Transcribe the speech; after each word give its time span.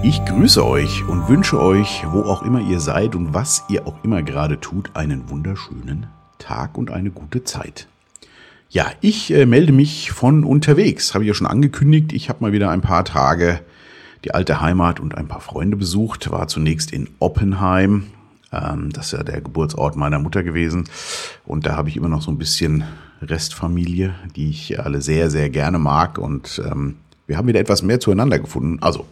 Ich 0.00 0.24
grüße 0.24 0.64
euch 0.64 1.04
und 1.08 1.28
wünsche 1.28 1.60
euch, 1.60 2.04
wo 2.10 2.22
auch 2.22 2.42
immer 2.42 2.60
ihr 2.60 2.78
seid 2.78 3.16
und 3.16 3.34
was 3.34 3.64
ihr 3.68 3.86
auch 3.86 4.04
immer 4.04 4.22
gerade 4.22 4.60
tut, 4.60 4.94
einen 4.94 5.28
wunderschönen 5.28 6.06
Tag 6.38 6.78
und 6.78 6.92
eine 6.92 7.10
gute 7.10 7.42
Zeit. 7.42 7.88
Ja, 8.70 8.86
ich 9.00 9.32
äh, 9.32 9.44
melde 9.44 9.72
mich 9.72 10.12
von 10.12 10.44
unterwegs, 10.44 11.14
habe 11.14 11.24
ich 11.24 11.28
ja 11.28 11.34
schon 11.34 11.48
angekündigt. 11.48 12.12
Ich 12.12 12.28
habe 12.28 12.44
mal 12.44 12.52
wieder 12.52 12.70
ein 12.70 12.80
paar 12.80 13.04
Tage 13.04 13.60
die 14.24 14.32
alte 14.32 14.60
Heimat 14.60 15.00
und 15.00 15.16
ein 15.16 15.26
paar 15.26 15.40
Freunde 15.40 15.76
besucht. 15.76 16.30
War 16.30 16.46
zunächst 16.46 16.92
in 16.92 17.08
Oppenheim, 17.18 18.06
ähm, 18.52 18.90
das 18.92 19.06
ist 19.06 19.12
ja 19.12 19.24
der 19.24 19.40
Geburtsort 19.40 19.96
meiner 19.96 20.20
Mutter 20.20 20.44
gewesen. 20.44 20.84
Und 21.44 21.66
da 21.66 21.76
habe 21.76 21.88
ich 21.88 21.96
immer 21.96 22.08
noch 22.08 22.22
so 22.22 22.30
ein 22.30 22.38
bisschen 22.38 22.84
Restfamilie, 23.20 24.14
die 24.36 24.50
ich 24.50 24.78
alle 24.78 25.02
sehr, 25.02 25.28
sehr 25.28 25.50
gerne 25.50 25.78
mag. 25.80 26.18
Und 26.18 26.62
ähm, 26.64 26.98
wir 27.26 27.36
haben 27.36 27.48
wieder 27.48 27.60
etwas 27.60 27.82
mehr 27.82 27.98
zueinander 27.98 28.38
gefunden. 28.38 28.78
Also 28.80 29.06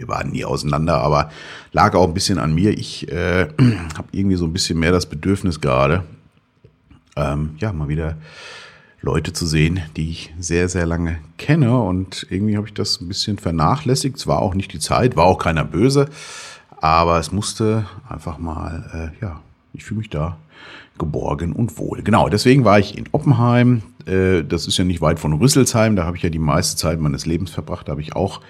wir 0.00 0.08
waren 0.08 0.30
nie 0.30 0.46
auseinander, 0.46 0.98
aber 0.98 1.30
lag 1.72 1.94
auch 1.94 2.08
ein 2.08 2.14
bisschen 2.14 2.38
an 2.38 2.54
mir. 2.54 2.70
Ich 2.70 3.12
äh, 3.12 3.48
habe 3.96 4.08
irgendwie 4.12 4.36
so 4.36 4.46
ein 4.46 4.52
bisschen 4.52 4.80
mehr 4.80 4.92
das 4.92 5.04
Bedürfnis 5.04 5.60
gerade, 5.60 6.04
ähm, 7.16 7.50
ja, 7.58 7.70
mal 7.72 7.88
wieder 7.88 8.16
Leute 9.02 9.34
zu 9.34 9.46
sehen, 9.46 9.80
die 9.96 10.10
ich 10.10 10.34
sehr, 10.38 10.70
sehr 10.70 10.86
lange 10.86 11.18
kenne. 11.36 11.78
Und 11.78 12.26
irgendwie 12.30 12.56
habe 12.56 12.66
ich 12.66 12.72
das 12.72 13.00
ein 13.02 13.08
bisschen 13.08 13.36
vernachlässigt. 13.36 14.16
Es 14.16 14.26
war 14.26 14.40
auch 14.40 14.54
nicht 14.54 14.72
die 14.72 14.78
Zeit, 14.78 15.16
war 15.16 15.26
auch 15.26 15.38
keiner 15.38 15.64
böse, 15.64 16.08
aber 16.78 17.18
es 17.18 17.30
musste 17.30 17.84
einfach 18.08 18.38
mal, 18.38 19.12
äh, 19.20 19.22
ja, 19.22 19.40
ich 19.74 19.84
fühle 19.84 19.98
mich 19.98 20.10
da 20.10 20.38
geborgen 20.98 21.52
und 21.52 21.76
wohl. 21.76 22.02
Genau, 22.02 22.30
deswegen 22.30 22.64
war 22.64 22.78
ich 22.78 22.96
in 22.96 23.04
Oppenheim. 23.12 23.82
Äh, 24.06 24.44
das 24.44 24.66
ist 24.66 24.78
ja 24.78 24.84
nicht 24.84 25.02
weit 25.02 25.20
von 25.20 25.34
Rüsselsheim. 25.34 25.94
Da 25.94 26.06
habe 26.06 26.16
ich 26.16 26.22
ja 26.22 26.30
die 26.30 26.38
meiste 26.38 26.76
Zeit 26.76 27.00
meines 27.00 27.26
Lebens 27.26 27.50
verbracht. 27.50 27.88
Da 27.88 27.92
habe 27.92 28.00
ich 28.00 28.16
auch 28.16 28.40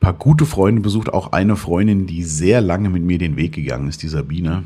paar 0.00 0.14
gute 0.14 0.46
Freunde 0.46 0.80
besucht, 0.80 1.12
auch 1.12 1.32
eine 1.32 1.56
Freundin, 1.56 2.06
die 2.06 2.24
sehr 2.24 2.60
lange 2.60 2.88
mit 2.88 3.02
mir 3.02 3.18
den 3.18 3.36
Weg 3.36 3.52
gegangen 3.52 3.88
ist, 3.88 4.02
die 4.02 4.08
Sabine. 4.08 4.64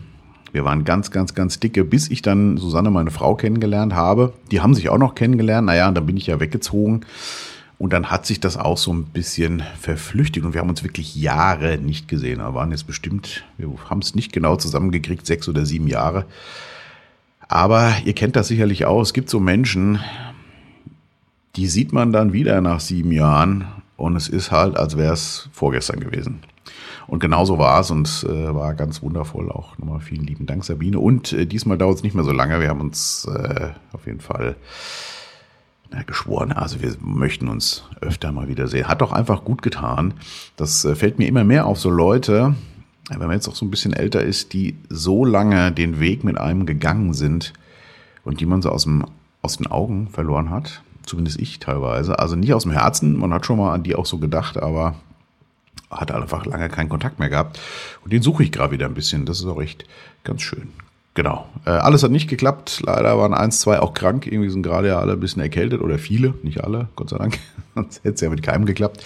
Wir 0.53 0.65
waren 0.65 0.85
ganz, 0.85 1.11
ganz, 1.11 1.35
ganz 1.35 1.59
dicke, 1.59 1.85
bis 1.85 2.09
ich 2.09 2.23
dann 2.23 2.57
Susanne, 2.57 2.93
meine 2.93 3.11
Frau, 3.11 3.35
kennengelernt 3.35 3.93
habe. 3.93 4.33
Die 4.53 4.61
haben 4.61 4.75
sich 4.75 4.89
auch 4.89 4.99
noch 4.99 5.17
kennengelernt. 5.17 5.67
Naja, 5.67 5.89
und 5.89 5.97
dann 5.97 6.07
bin 6.07 6.17
ich 6.17 6.29
ja 6.29 6.39
weggezogen. 6.39 7.01
Und 7.77 7.93
dann 7.93 8.13
hat 8.13 8.25
sich 8.25 8.39
das 8.39 8.57
auch 8.57 8.79
so 8.79 8.93
ein 8.93 9.07
bisschen 9.07 9.65
verflüchtigt. 9.81 10.47
Und 10.47 10.55
wir 10.55 10.61
haben 10.61 10.69
uns 10.69 10.85
wirklich 10.85 11.17
Jahre 11.17 11.79
nicht 11.79 12.07
gesehen. 12.07 12.39
Da 12.39 12.55
waren 12.55 12.71
jetzt 12.71 12.87
bestimmt, 12.87 13.45
wir 13.59 13.69
haben 13.91 13.99
es 13.99 14.15
nicht 14.15 14.33
genau 14.33 14.55
zusammengekriegt, 14.55 15.27
sechs 15.27 15.49
oder 15.49 15.67
sieben 15.67 15.89
Jahre. 15.89 16.25
Aber 17.49 17.93
ihr 18.05 18.15
kennt 18.15 18.37
das 18.37 18.47
sicherlich 18.47 18.85
auch. 18.85 19.03
Es 19.03 19.13
gibt 19.13 19.29
so 19.29 19.41
Menschen, 19.41 19.99
die 21.57 21.67
sieht 21.67 21.93
man 21.93 22.13
dann 22.13 22.33
wieder 22.33 22.61
nach 22.61 22.79
sieben 22.79 23.11
Jahren 23.11 23.65
und 23.97 24.17
es 24.17 24.29
ist 24.29 24.51
halt, 24.51 24.77
als 24.77 24.97
wäre 24.97 25.13
es 25.13 25.49
vorgestern 25.53 26.01
gewesen. 26.01 26.41
Und 27.07 27.21
genauso 27.21 27.59
war 27.59 27.81
es 27.81 27.91
und 27.91 28.27
äh, 28.29 28.55
war 28.55 28.75
ganz 28.75 29.03
wundervoll. 29.03 29.51
Auch 29.51 29.79
nochmal 29.79 30.01
vielen 30.01 30.25
lieben 30.25 30.47
Dank, 30.47 30.65
Sabine. 30.65 30.99
Und 30.99 31.33
äh, 31.33 31.47
diesmal 31.47 31.79
dauert 31.79 31.97
es 31.97 32.03
nicht 32.03 32.15
mehr 32.15 32.25
so 32.25 32.33
lange. 32.33 32.61
Wir 32.61 32.69
haben 32.69 32.81
uns 32.81 33.27
äh, 33.27 33.71
auf 33.93 34.07
jeden 34.07 34.21
Fall 34.21 34.57
na, 35.91 36.03
geschworen. 36.03 36.53
Also 36.53 36.81
wir 36.81 36.95
möchten 37.01 37.49
uns 37.49 37.85
öfter 38.01 38.33
mal 38.33 38.49
wiedersehen. 38.49 38.89
Hat 38.89 39.03
doch 39.03 39.13
einfach 39.13 39.45
gut 39.45 39.61
getan. 39.61 40.15
Das 40.57 40.85
äh, 40.85 40.95
fällt 40.95 41.19
mir 41.19 41.29
immer 41.29 41.45
mehr 41.45 41.67
auf 41.67 41.79
so 41.79 41.91
Leute, 41.91 42.55
wenn 43.11 43.19
man 43.19 43.33
jetzt 43.33 43.49
auch 43.49 43.55
so 43.55 43.67
ein 43.67 43.71
bisschen 43.71 43.93
älter 43.93 44.23
ist, 44.23 44.55
die 44.55 44.77
so 44.89 45.27
lange 45.27 45.73
den 45.73 46.01
Weg 46.01 46.25
mit 46.25 46.39
einem 46.39 46.65
gegangen 46.65 47.13
sind 47.13 47.53
und 48.25 48.41
die 48.41 48.47
man 48.47 48.63
so 48.63 48.71
aus, 48.71 48.85
dem, 48.85 49.05
aus 49.43 49.59
den 49.59 49.67
Augen 49.67 50.09
verloren 50.09 50.49
hat 50.49 50.84
zumindest 51.07 51.39
ich 51.39 51.59
teilweise. 51.59 52.19
Also 52.19 52.37
nicht 52.37 52.55
aus 52.55 52.65
dem 52.65 52.73
Herzen, 52.73 53.17
man 53.19 53.33
hat 53.33 53.47
schon 53.47 53.59
mal 53.59 53.73
an 53.73 53.83
die 53.83 53.95
auch 53.95 54.07
so 54.07 54.19
gedacht, 54.19 54.57
aber 54.57 54.95
hat 55.91 56.11
einfach 56.13 56.47
lange 56.47 56.69
keinen 56.69 56.89
Kontakt 56.89 57.19
mehr 57.19 57.29
gehabt. 57.29 57.61
Und 58.03 58.13
den 58.13 58.23
suche 58.23 58.43
ich 58.43 58.53
gerade 58.53 58.73
wieder 58.73 58.87
ein 58.87 58.95
bisschen. 58.95 59.27
Das 59.27 59.41
ist 59.41 59.47
auch 59.47 59.61
echt 59.61 59.85
ganz 60.25 60.43
schön. 60.43 60.69
Genau. 61.15 61.47
Äh, 61.65 61.71
alles 61.71 62.03
hat 62.03 62.11
nicht 62.11 62.29
geklappt. 62.29 62.83
Leider 62.85 63.17
waren 63.17 63.35
eins, 63.35 63.61
zwei 63.61 63.79
auch 63.81 63.95
krank. 63.95 64.27
Irgendwie 64.27 64.51
sind 64.51 64.63
gerade 64.63 64.89
ja 64.89 64.99
alle 64.99 65.13
ein 65.13 65.21
bisschen 65.21 65.43
erkältet 65.43 65.81
oder 65.81 65.99
viele, 65.99 66.35
nicht 66.43 66.65
alle, 66.65 66.89
Gott 66.97 67.11
sei 67.11 67.19
Dank. 67.19 67.39
Sonst 67.75 67.99
hätte 67.99 68.15
es 68.15 68.21
ja 68.21 68.31
mit 68.31 68.43
keinem 68.43 68.67
geklappt. 68.67 69.05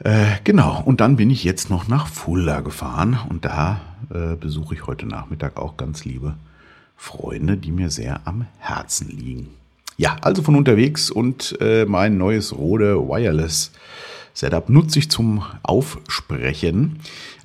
Äh, 0.00 0.26
genau. 0.42 0.82
Und 0.84 1.00
dann 1.00 1.16
bin 1.16 1.30
ich 1.30 1.44
jetzt 1.44 1.70
noch 1.70 1.86
nach 1.86 2.08
Fulda 2.08 2.60
gefahren 2.60 3.18
und 3.28 3.44
da 3.44 3.80
äh, 4.12 4.34
besuche 4.34 4.74
ich 4.74 4.86
heute 4.86 5.06
Nachmittag 5.06 5.58
auch 5.58 5.76
ganz 5.76 6.04
liebe 6.04 6.34
Freunde, 6.96 7.56
die 7.56 7.70
mir 7.70 7.90
sehr 7.90 8.20
am 8.24 8.46
Herzen 8.58 9.08
liegen. 9.08 9.59
Ja, 10.00 10.16
also 10.22 10.40
von 10.40 10.56
unterwegs 10.56 11.10
und 11.10 11.58
äh, 11.60 11.84
mein 11.84 12.16
neues 12.16 12.56
Rode 12.56 13.06
Wireless 13.06 13.70
Setup 14.32 14.70
nutze 14.70 14.98
ich 14.98 15.10
zum 15.10 15.42
Aufsprechen. 15.62 17.00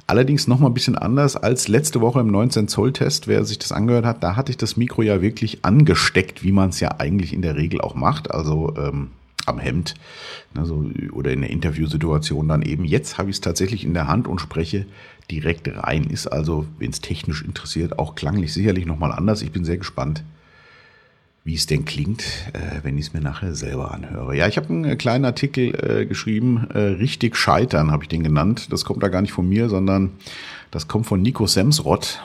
Allerdings 0.07 0.47
noch 0.47 0.61
mal 0.61 0.67
ein 0.67 0.73
bisschen 0.73 0.97
anders 0.97 1.35
als 1.35 1.67
letzte 1.67 1.99
Woche 1.99 2.21
im 2.21 2.27
19 2.27 2.69
Zoll 2.69 2.93
Test. 2.93 3.27
Wer 3.27 3.43
sich 3.43 3.59
das 3.59 3.73
angehört 3.73 4.05
hat, 4.05 4.23
da 4.23 4.37
hatte 4.37 4.53
ich 4.53 4.57
das 4.57 4.77
Mikro 4.77 5.01
ja 5.01 5.21
wirklich 5.21 5.65
angesteckt, 5.65 6.43
wie 6.43 6.53
man 6.53 6.69
es 6.69 6.79
ja 6.79 6.91
eigentlich 6.97 7.33
in 7.33 7.41
der 7.41 7.57
Regel 7.57 7.81
auch 7.81 7.93
macht. 7.93 8.31
Also 8.31 8.73
ähm, 8.77 9.09
am 9.45 9.59
Hemd 9.59 9.95
ne, 10.53 10.65
so, 10.65 10.89
oder 11.11 11.33
in 11.33 11.41
der 11.41 11.49
Interviewsituation 11.49 12.47
dann 12.47 12.61
eben. 12.61 12.85
Jetzt 12.85 13.17
habe 13.17 13.29
ich 13.29 13.35
es 13.35 13.41
tatsächlich 13.41 13.83
in 13.83 13.93
der 13.93 14.07
Hand 14.07 14.29
und 14.29 14.39
spreche 14.39 14.85
direkt 15.29 15.67
rein. 15.67 16.05
Ist 16.05 16.27
also, 16.27 16.65
wenn 16.79 16.91
es 16.91 17.01
technisch 17.01 17.43
interessiert, 17.43 17.99
auch 17.99 18.15
klanglich 18.15 18.53
sicherlich 18.53 18.85
noch 18.85 18.97
mal 18.97 19.11
anders. 19.11 19.41
Ich 19.41 19.51
bin 19.51 19.65
sehr 19.65 19.77
gespannt, 19.77 20.23
wie 21.45 21.53
es 21.53 21.67
denn 21.67 21.85
klingt, 21.85 22.23
äh, 22.53 22.83
wenn 22.83 22.97
ich 22.97 23.05
es 23.05 23.13
mir 23.13 23.21
nachher 23.21 23.53
selber 23.53 23.93
anhöre. 23.93 24.35
Ja, 24.35 24.47
ich 24.47 24.57
habe 24.57 24.69
einen 24.69 24.83
äh, 24.83 24.95
kleinen 24.95 25.25
Artikel 25.25 25.75
äh, 25.75 26.05
geschrieben, 26.07 26.67
äh, 26.73 26.79
richtig 26.79 27.37
scheitern 27.37 27.91
habe 27.91 28.03
ich 28.03 28.09
den 28.09 28.23
genannt. 28.23 28.73
Das 28.73 28.83
kommt 28.83 29.03
da 29.03 29.09
gar 29.09 29.21
nicht 29.21 29.31
von 29.31 29.47
mir, 29.47 29.69
sondern 29.69 30.11
das 30.71 30.87
kommt 30.87 31.05
von 31.05 31.21
Nico 31.21 31.45
Semsrott. 31.45 32.19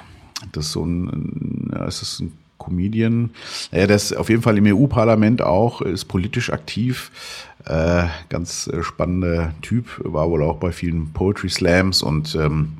Das 0.53 0.67
ist 0.67 0.73
so 0.73 0.87
ein, 0.87 1.71
ja, 1.71 1.85
ist 1.85 2.01
das 2.01 2.21
ein 2.21 2.33
Comedian. 2.57 3.31
Ja, 3.73 3.87
der 3.87 3.97
ist 3.97 4.17
auf 4.17 4.31
jeden 4.31 4.41
Fall 4.41 4.57
im 4.57 4.65
EU-Parlament 4.67 5.43
auch, 5.43 5.83
ist 5.83 6.07
politisch 6.07 6.51
aktiv. 6.51 7.11
Äh, 7.67 8.07
ganz 8.31 8.69
äh, 8.69 8.83
spannender 8.83 9.53
Typ, 9.61 10.01
war 10.03 10.31
wohl 10.31 10.43
auch 10.43 10.57
bei 10.57 10.73
vielen 10.73 11.13
Poetry 11.13 11.51
Slams 11.51 12.03
und 12.03 12.35
ähm, 12.37 12.79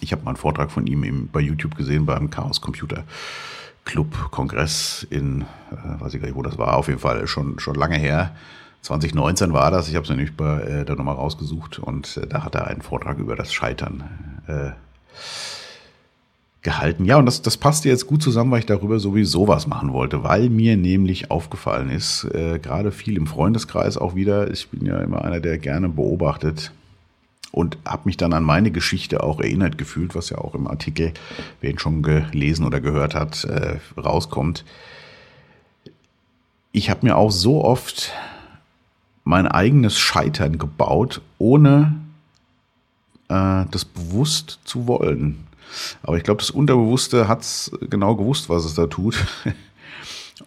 ich 0.00 0.12
habe 0.12 0.22
mal 0.22 0.30
einen 0.30 0.36
Vortrag 0.36 0.70
von 0.70 0.86
ihm 0.86 1.02
im, 1.02 1.26
bei 1.26 1.40
YouTube 1.40 1.76
gesehen 1.76 2.06
beim 2.06 2.30
Chaos 2.30 2.60
Computer. 2.60 3.02
Club 3.84 4.30
Kongress 4.30 5.06
in, 5.10 5.42
äh, 5.70 6.00
weiß 6.00 6.14
ich 6.14 6.20
gar 6.20 6.28
nicht, 6.28 6.36
wo 6.36 6.42
das 6.42 6.58
war, 6.58 6.76
auf 6.76 6.88
jeden 6.88 7.00
Fall 7.00 7.26
schon, 7.26 7.58
schon 7.58 7.74
lange 7.74 7.96
her. 7.96 8.34
2019 8.82 9.52
war 9.52 9.70
das, 9.70 9.88
ich 9.88 9.94
habe 9.94 10.04
es 10.04 10.10
nämlich 10.10 10.36
bei 10.36 10.60
äh, 10.62 10.84
da 10.84 10.94
nochmal 10.94 11.16
rausgesucht 11.16 11.78
und 11.78 12.16
äh, 12.16 12.26
da 12.26 12.44
hat 12.44 12.54
er 12.54 12.66
einen 12.66 12.82
Vortrag 12.82 13.18
über 13.18 13.36
das 13.36 13.52
Scheitern 13.52 14.04
äh, 14.46 14.70
gehalten. 16.62 17.04
Ja, 17.04 17.16
und 17.16 17.26
das, 17.26 17.42
das 17.42 17.56
passte 17.56 17.88
jetzt 17.88 18.06
gut 18.06 18.22
zusammen, 18.22 18.50
weil 18.50 18.60
ich 18.60 18.66
darüber 18.66 18.98
sowieso 18.98 19.48
was 19.48 19.66
machen 19.66 19.92
wollte, 19.92 20.22
weil 20.24 20.50
mir 20.50 20.76
nämlich 20.76 21.30
aufgefallen 21.30 21.90
ist, 21.90 22.24
äh, 22.34 22.58
gerade 22.58 22.92
viel 22.92 23.16
im 23.16 23.26
Freundeskreis 23.26 23.96
auch 23.96 24.14
wieder, 24.14 24.50
ich 24.50 24.68
bin 24.68 24.86
ja 24.86 24.98
immer 24.98 25.24
einer, 25.24 25.40
der 25.40 25.58
gerne 25.58 25.88
beobachtet, 25.88 26.72
und 27.52 27.78
habe 27.84 28.02
mich 28.04 28.16
dann 28.16 28.32
an 28.32 28.44
meine 28.44 28.70
Geschichte 28.70 29.22
auch 29.22 29.40
erinnert 29.40 29.78
gefühlt, 29.78 30.14
was 30.14 30.30
ja 30.30 30.38
auch 30.38 30.54
im 30.54 30.68
Artikel, 30.68 31.12
wer 31.60 31.70
ihn 31.70 31.78
schon 31.78 32.02
gelesen 32.02 32.64
oder 32.64 32.80
gehört 32.80 33.14
hat, 33.14 33.44
äh, 33.44 33.78
rauskommt. 33.98 34.64
Ich 36.72 36.90
habe 36.90 37.06
mir 37.06 37.16
auch 37.16 37.32
so 37.32 37.64
oft 37.64 38.12
mein 39.24 39.48
eigenes 39.48 39.98
Scheitern 39.98 40.58
gebaut, 40.58 41.20
ohne 41.38 41.96
äh, 43.28 43.64
das 43.70 43.84
bewusst 43.84 44.60
zu 44.64 44.86
wollen. 44.86 45.46
Aber 46.02 46.16
ich 46.16 46.24
glaube, 46.24 46.40
das 46.40 46.50
Unterbewusste 46.50 47.28
hat's 47.28 47.70
genau 47.88 48.16
gewusst, 48.16 48.48
was 48.48 48.64
es 48.64 48.74
da 48.74 48.86
tut. 48.86 49.24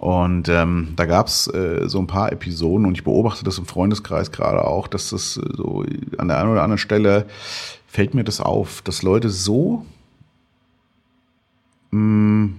Und 0.03 0.49
ähm, 0.49 0.89
da 0.97 1.05
gab's 1.05 1.47
äh, 1.47 1.87
so 1.87 1.97
ein 1.97 2.07
paar 2.07 2.33
Episoden 2.33 2.85
und 2.85 2.95
ich 2.95 3.05
beobachte 3.05 3.45
das 3.45 3.57
im 3.57 3.65
Freundeskreis 3.65 4.33
gerade 4.33 4.67
auch, 4.67 4.89
dass 4.89 5.11
das 5.11 5.37
äh, 5.37 5.43
so 5.55 5.85
an 6.17 6.27
der 6.27 6.39
einen 6.39 6.51
oder 6.51 6.61
anderen 6.61 6.77
Stelle 6.77 7.25
fällt 7.87 8.13
mir 8.13 8.25
das 8.25 8.41
auf, 8.41 8.81
dass 8.81 9.01
Leute 9.01 9.29
so 9.29 9.85
mh, 11.91 11.99
mm, 12.01 12.55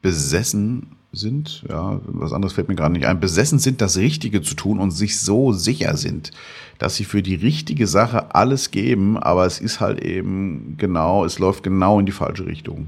besessen 0.00 0.86
sind, 1.12 1.64
ja, 1.68 2.00
was 2.04 2.32
anderes 2.32 2.52
fällt 2.52 2.68
mir 2.68 2.76
gerade 2.76 2.92
nicht 2.92 3.06
ein, 3.06 3.18
besessen 3.18 3.58
sind, 3.58 3.80
das 3.80 3.96
Richtige 3.96 4.40
zu 4.40 4.54
tun 4.54 4.78
und 4.78 4.92
sich 4.92 5.18
so 5.18 5.50
sicher 5.52 5.96
sind, 5.96 6.30
dass 6.78 6.94
sie 6.94 7.04
für 7.04 7.24
die 7.24 7.34
richtige 7.34 7.88
Sache 7.88 8.36
alles 8.36 8.70
geben, 8.70 9.18
aber 9.18 9.46
es 9.46 9.58
ist 9.58 9.80
halt 9.80 10.00
eben 10.04 10.76
genau, 10.78 11.24
es 11.24 11.40
läuft 11.40 11.64
genau 11.64 11.98
in 11.98 12.06
die 12.06 12.12
falsche 12.12 12.46
Richtung 12.46 12.86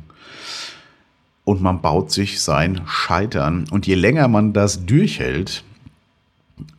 und 1.45 1.63
man 1.63 1.81
baut 1.81 2.11
sich 2.11 2.41
sein 2.41 2.83
Scheitern. 2.87 3.67
Und 3.71 3.87
je 3.87 3.95
länger 3.95 4.29
man 4.29 4.53
das 4.53 4.87
durchhält, 4.87 5.65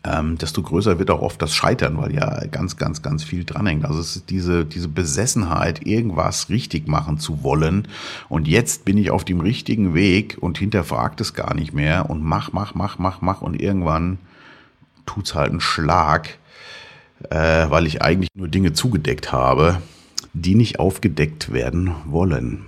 ähm, 0.03 0.37
desto 0.37 0.61
größer 0.61 0.99
wird 0.99 1.09
auch 1.09 1.21
oft 1.21 1.41
das 1.41 1.55
Scheitern, 1.55 1.97
weil 1.97 2.13
ja 2.13 2.45
ganz, 2.47 2.77
ganz, 2.77 3.01
ganz 3.01 3.23
viel 3.23 3.43
dranhängt. 3.45 3.85
Also 3.85 3.99
es 3.99 4.15
ist 4.15 4.29
diese, 4.29 4.65
diese 4.65 4.87
Besessenheit, 4.87 5.85
irgendwas 5.85 6.49
richtig 6.49 6.87
machen 6.87 7.17
zu 7.17 7.43
wollen. 7.43 7.87
Und 8.29 8.47
jetzt 8.47 8.85
bin 8.85 8.97
ich 8.97 9.11
auf 9.11 9.25
dem 9.25 9.41
richtigen 9.41 9.93
Weg 9.93 10.37
und 10.39 10.57
hinterfragt 10.57 11.19
es 11.21 11.33
gar 11.33 11.55
nicht 11.55 11.73
mehr 11.73 12.09
und 12.09 12.23
mach, 12.23 12.53
mach, 12.53 12.75
mach, 12.75 12.99
mach, 12.99 13.21
mach. 13.21 13.41
Und 13.41 13.59
irgendwann 13.59 14.19
tut's 15.05 15.35
halt 15.35 15.51
einen 15.51 15.61
Schlag. 15.61 16.37
äh, 17.29 17.69
weil 17.69 17.85
ich 17.85 18.01
eigentlich 18.01 18.29
nur 18.35 18.47
Dinge 18.47 18.73
zugedeckt 18.73 19.31
habe, 19.31 19.81
die 20.33 20.55
nicht 20.55 20.79
aufgedeckt 20.79 21.53
werden 21.53 21.91
wollen. 22.05 22.65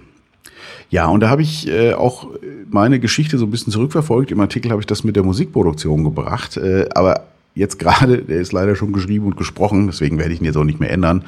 Ja, 0.90 1.08
und 1.08 1.22
da 1.22 1.30
habe 1.30 1.42
ich 1.42 1.68
äh, 1.68 1.94
auch 1.94 2.28
meine 2.70 3.00
Geschichte 3.00 3.38
so 3.38 3.46
ein 3.46 3.52
bisschen 3.52 3.74
zurückverfolgt. 3.74 4.32
Im 4.32 4.40
Artikel 4.40 4.72
habe 4.72 4.82
ich 4.82 4.88
das 4.88 5.04
mit 5.04 5.16
der 5.16 5.24
Musikproduktion 5.24 6.04
gebracht, 6.04 6.58
äh, 6.58 6.88
aber 6.94 7.24
jetzt 7.56 7.80
gerade, 7.80 8.20
der 8.20 8.42
ist 8.42 8.52
leider 8.52 8.76
schon 8.76 8.94
geschrieben 8.94 9.26
und 9.26 9.38
gesprochen, 9.38 9.88
deswegen 9.88 10.18
werde 10.18 10.34
ich 10.34 10.40
ihn 10.40 10.46
jetzt 10.46 10.58
auch 10.58 10.64
nicht 10.64 10.80
mehr 10.80 10.92
ändern. 10.92 11.24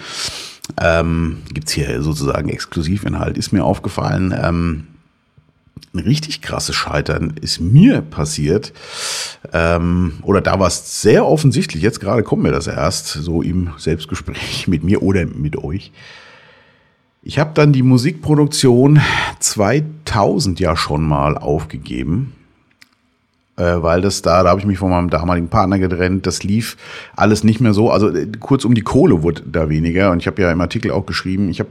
Ähm, 0.81 1.37
Gibt 1.53 1.69
hier 1.69 2.01
sozusagen 2.01 2.49
Exklusivinhalt, 2.49 3.37
ist 3.37 3.51
mir 3.51 3.63
aufgefallen. 3.63 4.33
Ähm, 4.35 4.87
ein 5.93 5.99
richtig 5.99 6.41
krasses 6.41 6.75
Scheitern 6.75 7.35
ist 7.41 7.59
mir 7.59 8.01
passiert. 8.01 8.73
Ähm, 9.53 10.13
oder 10.23 10.41
da 10.41 10.59
war 10.59 10.67
es 10.67 11.01
sehr 11.01 11.25
offensichtlich, 11.25 11.81
jetzt 11.81 11.99
gerade 11.99 12.23
kommt 12.23 12.43
mir 12.43 12.51
das 12.51 12.67
erst, 12.67 13.07
so 13.07 13.41
im 13.41 13.71
Selbstgespräch 13.77 14.67
mit 14.67 14.83
mir 14.83 15.01
oder 15.01 15.25
mit 15.25 15.57
euch. 15.57 15.91
Ich 17.27 17.39
habe 17.39 17.50
dann 17.56 17.74
die 17.74 17.81
Musikproduktion 17.81 19.01
2000 19.39 20.60
ja 20.60 20.77
schon 20.77 21.01
mal 21.01 21.39
aufgegeben, 21.39 22.33
äh, 23.57 23.63
weil 23.63 24.01
das 24.01 24.22
da, 24.22 24.44
da 24.44 24.51
habe 24.51 24.60
ich 24.60 24.68
mich 24.68 24.77
von 24.77 24.92
meinem 24.92 25.10
damaligen 25.10 25.48
Partner 25.48 25.80
getrennt, 25.80 26.27
das 26.27 26.44
lief 26.44 26.77
alles 27.16 27.44
nicht 27.44 27.60
mehr 27.62 27.74
so. 27.74 27.89
Also 27.89 28.10
äh, 28.10 28.27
kurz 28.39 28.63
um 28.63 28.75
die 28.75 28.83
Kohle 28.83 29.24
wurde 29.24 29.42
da 29.42 29.69
weniger 29.69 30.12
und 30.12 30.19
ich 30.19 30.27
habe 30.27 30.39
ja 30.39 30.51
im 30.51 30.62
Artikel 30.62 30.92
auch 30.92 31.07
geschrieben, 31.07 31.50
ich 31.50 31.60
habe 31.60 31.69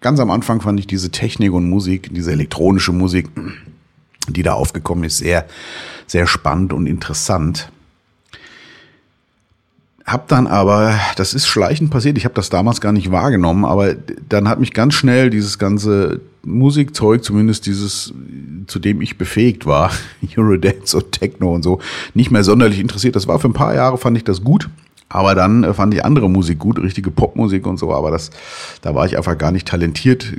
ganz 0.00 0.20
am 0.20 0.30
Anfang 0.30 0.62
fand 0.62 0.80
ich 0.80 0.86
diese 0.86 1.10
Technik 1.10 1.52
und 1.52 1.68
Musik, 1.68 2.08
diese 2.14 2.32
elektronische 2.32 2.92
Musik, 2.92 3.28
die 4.26 4.42
da 4.42 4.54
aufgekommen 4.54 5.04
ist, 5.04 5.18
sehr, 5.18 5.44
sehr 6.06 6.26
spannend 6.26 6.72
und 6.72 6.86
interessant. 6.86 7.70
Hab 10.08 10.26
dann 10.28 10.46
aber, 10.46 10.98
das 11.16 11.34
ist 11.34 11.46
schleichend 11.46 11.90
passiert, 11.90 12.16
ich 12.16 12.24
habe 12.24 12.34
das 12.34 12.48
damals 12.48 12.80
gar 12.80 12.92
nicht 12.92 13.12
wahrgenommen, 13.12 13.66
aber 13.66 13.94
dann 14.28 14.48
hat 14.48 14.58
mich 14.58 14.72
ganz 14.72 14.94
schnell 14.94 15.28
dieses 15.28 15.58
ganze 15.58 16.22
Musikzeug, 16.44 17.22
zumindest 17.22 17.66
dieses, 17.66 18.14
zu 18.66 18.78
dem 18.78 19.02
ich 19.02 19.18
befähigt 19.18 19.66
war, 19.66 19.90
Eurodance 20.36 20.96
und 20.96 21.12
Techno 21.12 21.54
und 21.54 21.62
so, 21.62 21.80
nicht 22.14 22.30
mehr 22.30 22.42
sonderlich 22.42 22.80
interessiert. 22.80 23.16
Das 23.16 23.28
war 23.28 23.38
für 23.38 23.48
ein 23.48 23.52
paar 23.52 23.74
Jahre, 23.74 23.98
fand 23.98 24.16
ich 24.16 24.24
das 24.24 24.42
gut. 24.42 24.70
Aber 25.10 25.34
dann 25.34 25.64
äh, 25.64 25.74
fand 25.74 25.92
ich 25.92 26.04
andere 26.04 26.30
Musik 26.30 26.58
gut, 26.58 26.78
richtige 26.78 27.10
Popmusik 27.10 27.66
und 27.66 27.78
so, 27.78 27.92
aber 27.92 28.10
das, 28.10 28.30
da 28.80 28.94
war 28.94 29.04
ich 29.04 29.16
einfach 29.16 29.36
gar 29.36 29.52
nicht 29.52 29.68
talentiert 29.68 30.32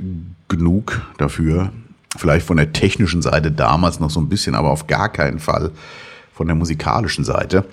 genug 0.48 1.00
dafür. 1.16 1.72
Vielleicht 2.16 2.44
von 2.44 2.56
der 2.56 2.72
technischen 2.72 3.22
Seite 3.22 3.52
damals 3.52 4.00
noch 4.00 4.10
so 4.10 4.20
ein 4.20 4.28
bisschen, 4.28 4.56
aber 4.56 4.70
auf 4.70 4.88
gar 4.88 5.08
keinen 5.08 5.38
Fall 5.38 5.70
von 6.32 6.46
der 6.46 6.56
musikalischen 6.56 7.22
Seite. 7.22 7.66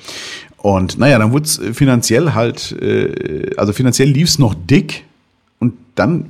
Und 0.57 0.97
naja, 0.97 1.19
dann 1.19 1.31
wurde 1.31 1.45
es 1.45 1.61
finanziell 1.73 2.33
halt, 2.33 2.71
äh, 2.81 3.51
also 3.57 3.73
finanziell 3.73 4.09
lief 4.09 4.27
es 4.27 4.39
noch 4.39 4.55
dick 4.55 5.05
und 5.59 5.73
dann, 5.95 6.29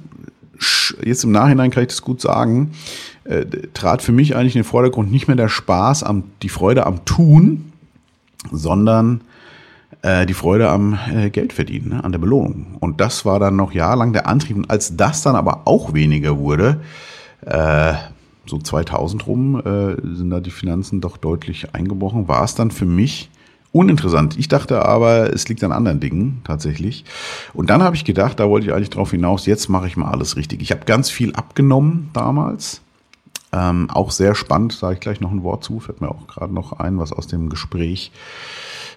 jetzt 1.04 1.24
im 1.24 1.32
Nachhinein 1.32 1.72
kann 1.72 1.84
ich 1.84 1.90
das 1.90 2.02
gut 2.02 2.22
sagen, 2.22 2.72
äh, 3.24 3.46
trat 3.74 4.02
für 4.02 4.12
mich 4.12 4.36
eigentlich 4.36 4.56
in 4.56 4.62
den 4.62 4.68
Vordergrund 4.68 5.12
nicht 5.12 5.28
mehr 5.28 5.38
der 5.38 5.50
Spaß, 5.50 6.04
am, 6.04 6.24
die 6.42 6.50
Freude 6.50 6.86
am 6.86 7.06
Tun, 7.06 7.72
sondern 8.52 9.22
äh, 10.02 10.26
die 10.26 10.34
Freude 10.34 10.70
am 10.70 10.98
äh, 11.14 11.30
Geldverdienen, 11.30 11.90
ne, 11.90 12.04
an 12.04 12.12
der 12.12 12.20
Belohnung. 12.20 12.78
Und 12.80 13.02
das 13.02 13.26
war 13.26 13.40
dann 13.40 13.56
noch 13.56 13.74
jahrelang 13.74 14.14
der 14.14 14.28
Antrieb. 14.28 14.58
Und 14.58 14.70
als 14.70 14.96
das 14.96 15.22
dann 15.22 15.36
aber 15.36 15.62
auch 15.66 15.94
weniger 15.94 16.38
wurde, 16.38 16.82
äh, 17.42 17.94
so 18.46 18.58
2000 18.58 19.28
rum, 19.28 19.60
äh, 19.60 19.96
sind 20.16 20.30
da 20.30 20.40
die 20.40 20.52
Finanzen 20.52 21.02
doch 21.02 21.18
deutlich 21.18 21.74
eingebrochen, 21.74 22.28
war 22.28 22.44
es 22.44 22.56
dann 22.56 22.72
für 22.72 22.86
mich 22.86 23.30
uninteressant. 23.78 24.38
Ich 24.38 24.48
dachte 24.48 24.86
aber, 24.86 25.34
es 25.34 25.48
liegt 25.48 25.64
an 25.64 25.72
anderen 25.72 26.00
Dingen 26.00 26.42
tatsächlich. 26.44 27.06
Und 27.54 27.70
dann 27.70 27.84
habe 27.84 27.96
ich 27.96 28.06
gedacht, 28.06 28.40
da 28.40 28.50
wollte 28.50 28.68
ich 28.68 28.74
eigentlich 28.74 28.90
drauf 28.90 29.12
hinaus, 29.12 29.46
jetzt 29.46 29.70
mache 29.70 29.88
ich 29.88 29.98
mal 29.98 30.12
alles 30.12 30.36
richtig. 30.36 30.62
Ich 30.62 30.72
habe 30.72 30.86
ganz 30.86 31.10
viel 31.10 31.34
abgenommen 31.34 32.10
damals. 32.14 32.82
Ähm, 33.54 33.90
auch 33.90 34.12
sehr 34.12 34.36
spannend, 34.36 34.74
sage 34.74 34.96
ich 34.96 35.00
gleich 35.00 35.22
noch 35.22 35.32
ein 35.32 35.44
Wort 35.44 35.64
zu, 35.64 35.80
fällt 35.80 36.02
mir 36.02 36.10
auch 36.10 36.28
gerade 36.28 36.54
noch 36.54 36.74
ein, 36.74 37.00
was 37.00 37.14
aus 37.14 37.28
dem 37.28 37.50
Gespräch 37.50 38.12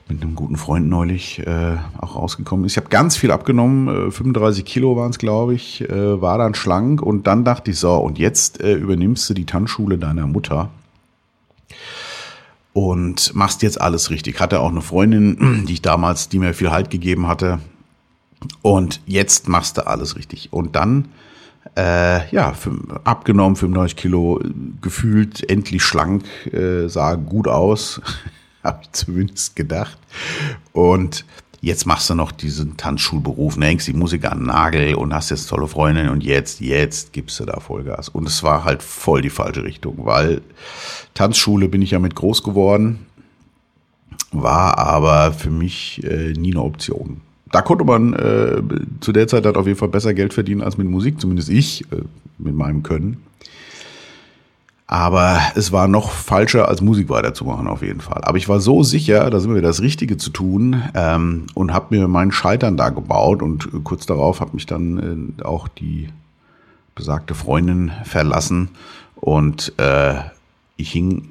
mit 0.09 0.23
einem 0.23 0.35
guten 0.35 0.56
Freund 0.56 0.88
neulich 0.88 1.38
äh, 1.47 1.77
auch 2.00 2.17
rausgekommen 2.17 2.67
ist. 2.67 2.73
Ich 2.73 2.77
habe 2.79 2.88
ganz 2.88 3.17
viel 3.17 3.31
abgenommen, 3.31 4.09
äh, 4.09 4.11
35 4.11 4.65
Kilo 4.65 4.97
waren 4.97 5.11
es, 5.11 5.19
glaube 5.19 5.55
ich, 5.55 5.88
äh, 5.88 6.21
war 6.21 6.37
dann 6.37 6.55
schlank 6.55 7.00
und 7.00 7.29
dann 7.29 7.44
dachte 7.44 7.71
ich 7.71 7.79
so, 7.79 7.94
und 7.97 8.19
jetzt 8.19 8.61
äh, 8.61 8.75
übernimmst 8.75 9.31
du 9.31 9.35
die 9.35 9.47
Tanzschule 9.47 9.99
deiner 9.99 10.27
Mutter 10.27 10.71
und 12.72 13.34
machst 13.34 13.62
jetzt 13.62 13.81
alles 13.81 14.11
richtig. 14.11 14.40
Hatte 14.40 14.61
auch 14.61 14.70
eine 14.70 14.82
Freundin, 14.82 15.64
die 15.69 15.75
ich 15.75 15.82
damals, 15.82 16.28
die 16.28 16.38
mir 16.38 16.55
viel 16.55 16.70
Halt 16.70 16.90
gegeben 16.90 17.26
hatte. 17.26 17.58
Und 18.62 19.00
jetzt 19.06 19.49
machst 19.49 19.76
du 19.76 19.87
alles 19.87 20.17
richtig. 20.17 20.52
Und 20.52 20.76
dann, 20.76 21.08
äh, 21.76 22.28
ja, 22.31 22.55
abgenommen, 23.05 23.56
95 23.56 23.96
Kilo, 23.96 24.40
gefühlt 24.81 25.49
endlich 25.50 25.82
schlank, 25.82 26.25
äh, 26.52 26.88
sah 26.88 27.14
gut 27.17 27.49
aus. 27.49 28.00
habe 28.64 28.81
ich 28.82 28.93
zumindest 28.93 29.56
gedacht. 29.56 29.99
Und 30.72 31.25
jetzt 31.60 31.86
machst 31.86 32.08
du 32.08 32.14
noch 32.14 32.32
diesen 32.32 32.76
Tanzschulberuf, 32.76 33.56
ne, 33.56 33.66
hängst 33.66 33.86
die 33.86 33.92
Musik 33.92 34.24
an 34.24 34.38
den 34.38 34.46
Nagel 34.46 34.94
und 34.94 35.12
hast 35.12 35.30
jetzt 35.30 35.48
tolle 35.48 35.66
Freundin 35.66 36.08
und 36.08 36.24
jetzt, 36.24 36.60
jetzt 36.60 37.12
gibst 37.12 37.38
du 37.40 37.44
da 37.44 37.60
Vollgas. 37.60 38.08
Und 38.08 38.26
es 38.26 38.42
war 38.42 38.64
halt 38.64 38.82
voll 38.82 39.22
die 39.22 39.30
falsche 39.30 39.64
Richtung, 39.64 39.96
weil 40.04 40.40
Tanzschule 41.14 41.68
bin 41.68 41.82
ich 41.82 41.90
ja 41.90 41.98
mit 41.98 42.14
groß 42.14 42.42
geworden, 42.42 43.06
war 44.32 44.78
aber 44.78 45.32
für 45.32 45.50
mich 45.50 46.02
äh, 46.04 46.32
nie 46.32 46.52
eine 46.52 46.62
Option. 46.62 47.20
Da 47.52 47.62
konnte 47.62 47.84
man 47.84 48.14
äh, 48.14 48.62
zu 49.00 49.12
der 49.12 49.26
Zeit 49.26 49.44
halt 49.44 49.56
auf 49.56 49.66
jeden 49.66 49.78
Fall 49.78 49.88
besser 49.88 50.14
Geld 50.14 50.32
verdienen 50.32 50.62
als 50.62 50.78
mit 50.78 50.88
Musik, 50.88 51.20
zumindest 51.20 51.48
ich 51.48 51.82
äh, 51.92 51.96
mit 52.38 52.54
meinem 52.54 52.82
Können. 52.82 53.22
Aber 54.92 55.40
es 55.54 55.70
war 55.70 55.87
noch 55.87 56.10
falscher, 56.10 56.66
als 56.66 56.81
Musik 56.81 57.10
weiterzumachen, 57.10 57.69
auf 57.69 57.81
jeden 57.81 58.00
Fall. 58.00 58.22
Aber 58.25 58.38
ich 58.38 58.48
war 58.48 58.58
so 58.58 58.82
sicher, 58.82 59.31
da 59.31 59.38
sind 59.38 59.54
wir 59.54 59.62
das 59.62 59.82
Richtige 59.82 60.16
zu 60.16 60.31
tun 60.31 60.82
ähm, 60.96 61.46
und 61.54 61.72
habe 61.72 61.96
mir 61.96 62.08
meinen 62.08 62.32
Scheitern 62.32 62.76
da 62.76 62.88
gebaut. 62.88 63.40
Und 63.40 63.69
kurz 63.84 64.04
darauf 64.04 64.40
hat 64.40 64.52
mich 64.52 64.66
dann 64.66 65.37
äh, 65.38 65.44
auch 65.44 65.69
die 65.69 66.08
besagte 66.96 67.37
Freundin 67.37 67.92
verlassen. 68.02 68.70
Und 69.14 69.72
äh, 69.78 70.14
ich 70.76 70.90
hing 70.90 71.28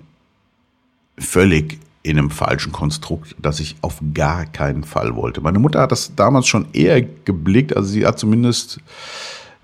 völlig 1.18 1.80
in 2.02 2.18
einem 2.18 2.30
falschen 2.30 2.72
Konstrukt, 2.72 3.36
das 3.42 3.60
ich 3.60 3.76
auf 3.82 4.00
gar 4.14 4.46
keinen 4.46 4.86
Fall 4.86 5.18
wollte. 5.18 5.42
Meine 5.42 5.60
Mutter 5.60 5.82
hat 5.82 5.92
das 5.92 6.16
damals 6.16 6.48
schon 6.48 6.68
eher 6.72 7.02
geblickt, 7.02 7.76
also 7.76 7.90
sie 7.90 8.06
hat 8.06 8.20
zumindest 8.20 8.80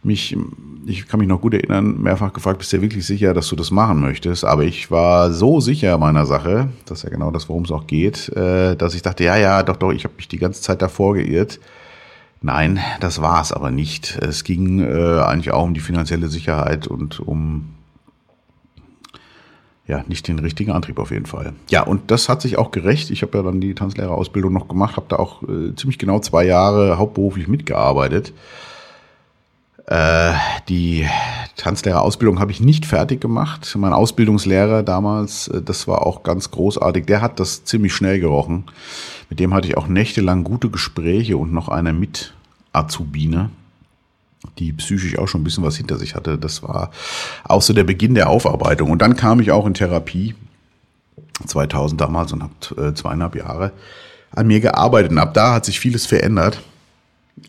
mich, 0.06 0.38
ich 0.86 1.08
kann 1.08 1.20
mich 1.20 1.28
noch 1.28 1.42
gut 1.42 1.54
erinnern, 1.54 2.02
mehrfach 2.02 2.34
gefragt, 2.34 2.60
bist 2.60 2.72
du 2.74 2.82
wirklich 2.82 3.06
sicher, 3.06 3.34
dass 3.34 3.48
du 3.48 3.56
das 3.56 3.72
machen 3.72 4.02
möchtest? 4.02 4.46
Aber 4.46 4.64
ich 4.64 4.92
war 4.92 5.32
so 5.32 5.60
sicher 5.60 5.98
meiner 5.98 6.26
Sache, 6.26 6.70
das 6.86 7.00
ist 7.00 7.04
ja 7.04 7.10
genau 7.10 7.32
das, 7.32 7.50
worum 7.50 7.64
es 7.64 7.72
auch 7.72 7.88
geht, 7.88 8.30
äh, 8.30 8.76
dass 8.76 8.96
ich 8.96 9.02
dachte, 9.02 9.24
ja, 9.24 9.38
ja, 9.38 9.64
doch, 9.64 9.78
doch, 9.78 9.92
ich 9.92 10.04
habe 10.04 10.16
mich 10.16 10.28
die 10.28 10.38
ganze 10.38 10.62
Zeit 10.62 10.82
davor 10.82 11.16
geirrt. 11.16 11.60
Nein, 12.42 12.80
das 13.00 13.22
war 13.22 13.42
es 13.42 13.52
aber 13.52 13.72
nicht. 13.72 14.20
Es 14.22 14.44
ging 14.44 14.80
äh, 14.80 15.22
eigentlich 15.22 15.52
auch 15.52 15.64
um 15.64 15.74
die 15.74 15.80
finanzielle 15.80 16.28
Sicherheit 16.28 16.86
und 16.86 17.20
um 17.20 17.76
ja, 19.88 20.04
nicht 20.08 20.28
den 20.28 20.40
richtigen 20.40 20.72
Antrieb 20.72 21.00
auf 21.00 21.12
jeden 21.12 21.28
Fall. 21.28 21.54
Ja, 21.70 21.84
und 21.84 22.10
das 22.10 22.28
hat 22.28 22.42
sich 22.42 22.58
auch 22.58 22.72
gerecht. 22.72 23.12
Ich 23.12 23.22
habe 23.22 23.38
ja 23.38 23.44
dann 23.44 23.62
die 23.62 23.76
Tanzlehrerausbildung 23.76 24.52
noch 24.52 24.68
gemacht, 24.68 24.96
habe 24.96 25.06
da 25.10 25.18
auch 25.18 25.44
äh, 25.44 25.76
ziemlich 25.76 26.00
genau 26.00 26.20
zwei 26.20 26.46
Jahre 26.46 26.98
hauptberuflich 26.98 27.48
mitgearbeitet. 27.48 28.34
Äh, 29.88 30.34
die 30.68 31.08
Tanzlehrerausbildung 31.58 32.40
habe 32.40 32.52
ich 32.52 32.60
nicht 32.60 32.86
fertig 32.86 33.22
gemacht. 33.22 33.76
Mein 33.78 33.94
Ausbildungslehrer 33.94 34.82
damals, 34.82 35.48
äh, 35.48 35.62
das 35.62 35.88
war 35.88 36.06
auch 36.08 36.24
ganz 36.24 36.50
großartig. 36.52 37.06
Der 37.06 37.22
hat 37.22 37.40
das 37.40 37.66
ziemlich 37.66 37.94
schnell 37.94 38.20
gerochen. 38.20 38.64
Mit 39.30 39.40
dem 39.40 39.54
hatte 39.54 39.68
ich 39.68 39.78
auch 39.78 39.88
nächtelang 39.88 40.44
gute 40.44 40.70
Gespräche 40.70 41.38
und 41.38 41.54
noch 41.54 41.70
eine 41.70 41.94
mit 41.94 42.34
Azubine, 42.74 43.52
die 44.58 44.74
psychisch 44.74 45.18
auch 45.18 45.28
schon 45.28 45.42
ein 45.42 45.44
bisschen 45.44 45.64
was 45.64 45.78
hinter 45.78 45.98
sich 45.98 46.16
hatte. 46.16 46.38
Das 46.38 46.64
war 46.64 46.92
auch 47.44 47.62
so 47.62 47.74
der 47.74 47.84
Beginn 47.84 48.16
der 48.16 48.30
Aufarbeitung. 48.30 48.90
Und 48.90 49.02
dann 49.02 49.16
kam 49.16 49.40
ich 49.40 49.52
auch 49.52 49.68
in 49.68 49.76
Therapie 49.76 50.34
2000 51.46 52.02
damals 52.02 52.34
und 52.34 52.44
habe 52.44 52.88
äh, 52.88 52.94
zweieinhalb 52.96 53.36
Jahre 53.36 53.72
an 54.32 54.48
mir 54.48 54.62
gearbeitet. 54.62 55.12
Und 55.12 55.20
ab 55.20 55.36
da 55.36 55.54
hat 55.54 55.66
sich 55.66 55.80
vieles 55.80 56.08
verändert. 56.08 56.60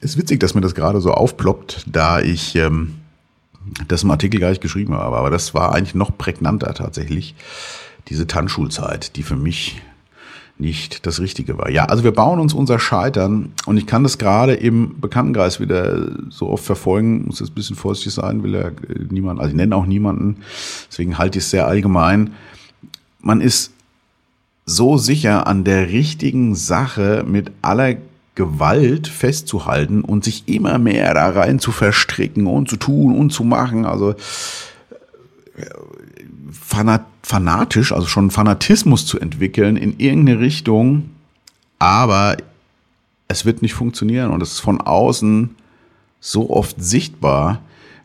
Ist 0.00 0.18
witzig, 0.18 0.40
dass 0.40 0.54
mir 0.54 0.60
das 0.60 0.74
gerade 0.74 1.00
so 1.00 1.12
aufploppt, 1.12 1.84
da 1.86 2.20
ich 2.20 2.56
ähm, 2.56 2.94
das 3.88 4.02
im 4.02 4.10
Artikel 4.10 4.40
gar 4.40 4.50
nicht 4.50 4.62
geschrieben 4.62 4.94
habe. 4.94 5.16
Aber 5.16 5.30
das 5.30 5.54
war 5.54 5.74
eigentlich 5.74 5.94
noch 5.94 6.16
prägnanter 6.16 6.74
tatsächlich, 6.74 7.34
diese 8.08 8.26
Tanzschulzeit, 8.26 9.16
die 9.16 9.22
für 9.22 9.36
mich 9.36 9.80
nicht 10.58 11.06
das 11.06 11.20
Richtige 11.20 11.58
war. 11.58 11.70
Ja, 11.70 11.84
also 11.84 12.02
wir 12.02 12.12
bauen 12.12 12.40
uns 12.40 12.54
unser 12.54 12.78
Scheitern 12.78 13.52
und 13.66 13.76
ich 13.76 13.86
kann 13.86 14.02
das 14.02 14.16
gerade 14.16 14.54
im 14.54 15.00
Bekanntenkreis 15.00 15.60
wieder 15.60 16.12
so 16.30 16.48
oft 16.48 16.64
verfolgen, 16.64 17.26
muss 17.26 17.40
jetzt 17.40 17.50
ein 17.50 17.54
bisschen 17.54 17.76
vorsichtig 17.76 18.14
sein, 18.14 18.42
will 18.42 18.54
ja 18.54 18.70
niemand, 19.10 19.38
also 19.38 19.50
ich 19.50 19.56
nenne 19.56 19.76
auch 19.76 19.86
niemanden, 19.86 20.38
deswegen 20.88 21.18
halte 21.18 21.38
ich 21.38 21.44
es 21.44 21.50
sehr 21.50 21.66
allgemein. 21.66 22.32
Man 23.20 23.42
ist 23.42 23.72
so 24.64 24.96
sicher 24.96 25.46
an 25.46 25.64
der 25.64 25.90
richtigen 25.90 26.54
Sache 26.54 27.24
mit 27.26 27.52
aller 27.60 27.96
Gewalt 28.36 29.08
festzuhalten 29.08 30.02
und 30.02 30.22
sich 30.22 30.44
immer 30.46 30.78
mehr 30.78 31.12
da 31.14 31.30
rein 31.30 31.58
zu 31.58 31.72
verstricken 31.72 32.46
und 32.46 32.68
zu 32.68 32.76
tun 32.76 33.18
und 33.18 33.30
zu 33.32 33.42
machen. 33.42 33.84
Also 33.84 34.14
fanatisch, 37.22 37.92
also 37.92 38.06
schon 38.06 38.30
Fanatismus 38.30 39.06
zu 39.06 39.18
entwickeln 39.18 39.76
in 39.76 39.98
irgendeine 39.98 40.38
Richtung, 40.38 41.10
aber 41.78 42.36
es 43.26 43.44
wird 43.44 43.62
nicht 43.62 43.74
funktionieren 43.74 44.30
und 44.30 44.42
es 44.42 44.52
ist 44.52 44.60
von 44.60 44.80
außen 44.80 45.56
so 46.20 46.50
oft 46.50 46.76
sichtbar, 46.82 47.60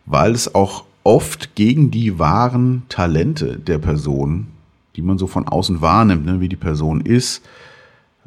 weil 0.05 0.31
es 0.31 0.55
auch 0.55 0.85
oft 1.03 1.55
gegen 1.55 1.91
die 1.91 2.19
wahren 2.19 2.83
Talente 2.89 3.59
der 3.59 3.79
Person, 3.79 4.47
die 4.95 5.01
man 5.01 5.17
so 5.17 5.27
von 5.27 5.47
außen 5.47 5.81
wahrnimmt, 5.81 6.25
ne, 6.25 6.39
wie 6.39 6.49
die 6.49 6.55
Person 6.55 7.01
ist, 7.01 7.43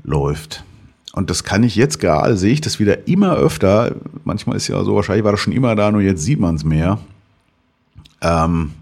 läuft. 0.02 0.64
Und 1.14 1.30
das 1.30 1.44
kann 1.44 1.62
ich 1.62 1.76
jetzt 1.76 2.00
gerade, 2.00 2.36
sehe 2.36 2.52
ich 2.52 2.60
das 2.60 2.80
wieder 2.80 3.06
immer 3.06 3.36
öfter. 3.36 3.94
Manchmal 4.24 4.56
ist 4.56 4.66
ja 4.66 4.82
so, 4.82 4.96
wahrscheinlich 4.96 5.24
war 5.24 5.30
das 5.30 5.40
schon 5.40 5.52
immer 5.52 5.76
da, 5.76 5.92
nur 5.92 6.00
jetzt 6.00 6.22
sieht 6.22 6.40
man 6.40 6.56
es 6.56 6.64
mehr. 6.64 6.98
Ähm, 8.20 8.72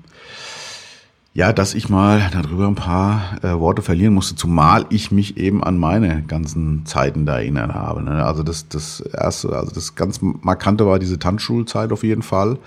ja, 1.35 1.53
dass 1.53 1.75
ich 1.75 1.91
mal 1.91 2.31
darüber 2.33 2.69
ein 2.69 2.75
paar 2.75 3.39
äh, 3.43 3.59
Worte 3.59 3.83
verlieren 3.83 4.15
musste, 4.15 4.35
zumal 4.35 4.87
ich 4.89 5.11
mich 5.11 5.37
eben 5.37 5.63
an 5.63 5.77
meine 5.77 6.23
ganzen 6.23 6.87
Zeiten 6.87 7.27
da 7.27 7.37
erinnert 7.37 7.75
habe. 7.75 8.03
Ne? 8.03 8.25
Also 8.25 8.43
das, 8.43 8.67
das 8.67 9.01
erste, 9.01 9.55
also 9.55 9.71
das 9.71 9.95
ganz 9.95 10.21
markante 10.23 10.87
war 10.87 10.99
diese 10.99 11.19
Tanzschulzeit 11.19 11.93
auf 11.93 12.03
jeden 12.03 12.23
Fall. 12.23 12.59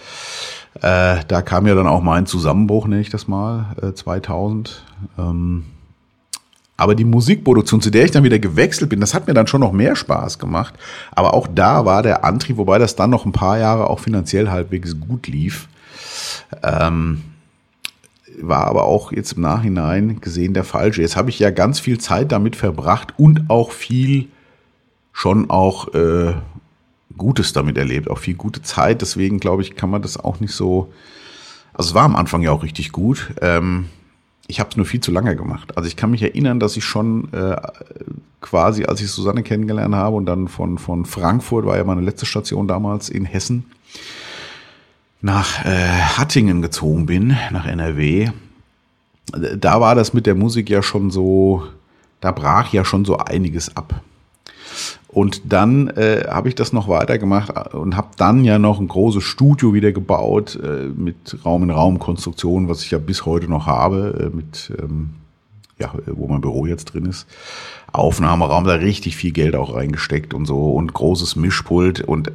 Äh, 0.75 1.17
da 1.27 1.41
kam 1.41 1.65
ja 1.65 1.73
dann 1.73 1.87
auch 1.87 2.03
mein 2.03 2.27
Zusammenbruch, 2.27 2.85
nenne 2.85 3.01
ich 3.01 3.09
das 3.09 3.27
mal, 3.27 3.75
äh, 3.81 3.93
2000. 3.93 4.83
Ähm, 5.17 5.65
aber 6.77 6.95
die 6.95 7.05
Musikproduktion, 7.05 7.81
zu 7.81 7.89
der 7.89 8.05
ich 8.05 8.11
dann 8.11 8.23
wieder 8.23 8.39
gewechselt 8.39 8.89
bin, 8.89 8.99
das 8.99 9.13
hat 9.13 9.27
mir 9.27 9.33
dann 9.33 9.47
schon 9.47 9.61
noch 9.61 9.71
mehr 9.71 9.95
Spaß 9.95 10.39
gemacht. 10.39 10.73
Aber 11.11 11.33
auch 11.33 11.47
da 11.47 11.85
war 11.85 12.03
der 12.03 12.25
Antrieb, 12.25 12.57
wobei 12.57 12.79
das 12.79 12.95
dann 12.95 13.09
noch 13.09 13.25
ein 13.25 13.31
paar 13.31 13.57
Jahre 13.57 13.89
auch 13.89 13.99
finanziell 13.99 14.49
halbwegs 14.49 14.99
gut 14.99 15.27
lief. 15.27 15.69
Ähm, 16.63 17.21
war 18.41 18.67
aber 18.67 18.83
auch 18.83 19.13
jetzt 19.13 19.33
im 19.33 19.41
Nachhinein 19.41 20.19
gesehen 20.19 20.53
der 20.53 20.65
falsche. 20.65 21.01
Jetzt 21.01 21.15
habe 21.15 21.29
ich 21.29 21.39
ja 21.39 21.49
ganz 21.49 21.79
viel 21.79 21.97
Zeit 21.99 22.33
damit 22.33 22.57
verbracht 22.57 23.13
und 23.17 23.49
auch 23.49 23.71
viel 23.71 24.27
schon 25.13 25.49
auch 25.49 25.93
äh, 25.93 26.33
Gutes 27.17 27.53
damit 27.53 27.77
erlebt, 27.77 28.09
auch 28.09 28.17
viel 28.17 28.35
gute 28.35 28.61
Zeit. 28.61 29.01
Deswegen 29.01 29.39
glaube 29.39 29.61
ich, 29.61 29.77
kann 29.77 29.89
man 29.89 30.01
das 30.01 30.17
auch 30.17 30.41
nicht 30.41 30.53
so. 30.53 30.91
Also 31.73 31.89
es 31.89 31.93
war 31.93 32.03
am 32.03 32.17
Anfang 32.17 32.41
ja 32.41 32.51
auch 32.51 32.63
richtig 32.63 32.91
gut. 32.91 33.33
Ähm, 33.41 33.85
ich 34.47 34.59
habe 34.59 34.69
es 34.69 34.77
nur 34.77 34.85
viel 34.85 35.01
zu 35.01 35.11
lange 35.11 35.35
gemacht. 35.35 35.77
Also 35.77 35.87
ich 35.87 35.95
kann 35.95 36.11
mich 36.11 36.21
erinnern, 36.21 36.59
dass 36.59 36.77
ich 36.77 36.83
schon 36.83 37.33
äh, 37.33 37.55
quasi, 38.41 38.85
als 38.85 39.01
ich 39.01 39.09
Susanne 39.09 39.43
kennengelernt 39.43 39.95
habe 39.95 40.15
und 40.15 40.25
dann 40.25 40.47
von, 40.47 40.77
von 40.77 41.05
Frankfurt, 41.05 41.65
war 41.65 41.77
ja 41.77 41.83
meine 41.83 42.01
letzte 42.01 42.25
Station 42.25 42.67
damals 42.67 43.09
in 43.09 43.25
Hessen, 43.25 43.65
nach 45.21 45.65
äh, 45.65 45.69
Hattingen 45.69 46.61
gezogen 46.61 47.07
bin, 47.07 47.35
nach 47.51 47.65
NRW, 47.65 48.29
da 49.57 49.81
war 49.81 49.95
das 49.95 50.13
mit 50.13 50.27
der 50.27 50.35
Musik 50.35 50.69
ja 50.69 50.83
schon 50.83 51.09
so, 51.09 51.63
da 52.21 52.31
brach 52.31 52.71
ja 52.71 52.85
schon 52.85 53.05
so 53.05 53.17
einiges 53.17 53.75
ab. 53.75 54.01
Und 55.15 55.53
dann 55.53 55.87
äh, 55.91 56.25
habe 56.27 56.49
ich 56.49 56.55
das 56.55 56.73
noch 56.73 56.89
weitergemacht 56.89 57.73
und 57.73 57.95
habe 57.95 58.09
dann 58.17 58.43
ja 58.43 58.59
noch 58.59 58.81
ein 58.81 58.89
großes 58.89 59.23
Studio 59.23 59.73
wieder 59.73 59.93
gebaut 59.93 60.59
äh, 60.61 60.89
mit 60.93 61.37
Raum-in-Raum-Konstruktion, 61.45 62.67
was 62.67 62.83
ich 62.83 62.91
ja 62.91 62.97
bis 62.97 63.25
heute 63.25 63.47
noch 63.47 63.65
habe, 63.65 64.29
äh, 64.29 64.35
mit 64.35 64.73
ähm, 64.77 65.11
ja, 65.79 65.93
wo 66.07 66.27
mein 66.27 66.41
Büro 66.41 66.65
jetzt 66.65 66.93
drin 66.93 67.05
ist. 67.05 67.27
Aufnahmeraum, 67.93 68.65
da 68.65 68.73
richtig 68.73 69.15
viel 69.15 69.31
Geld 69.31 69.55
auch 69.55 69.73
reingesteckt 69.73 70.33
und 70.33 70.47
so 70.47 70.71
und 70.71 70.93
großes 70.93 71.37
Mischpult 71.37 72.01
und 72.01 72.33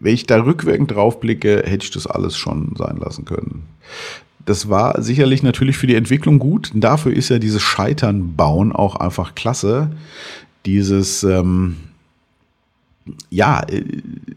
wenn 0.00 0.14
ich 0.14 0.26
da 0.26 0.42
rückwirkend 0.42 0.92
drauf 0.92 1.20
blicke, 1.20 1.62
hätte 1.66 1.84
ich 1.84 1.90
das 1.90 2.06
alles 2.06 2.38
schon 2.38 2.72
sein 2.78 2.96
lassen 2.96 3.26
können. 3.26 3.64
Das 4.46 4.70
war 4.70 5.02
sicherlich 5.02 5.42
natürlich 5.42 5.76
für 5.76 5.88
die 5.88 5.94
Entwicklung 5.94 6.38
gut. 6.38 6.70
Dafür 6.72 7.12
ist 7.12 7.28
ja 7.28 7.38
dieses 7.38 7.60
Scheitern 7.60 8.34
bauen 8.34 8.72
auch 8.72 8.96
einfach 8.96 9.34
klasse. 9.34 9.90
Dieses, 10.66 11.22
ähm, 11.22 11.76
ja, 13.30 13.62
äh, 13.68 13.82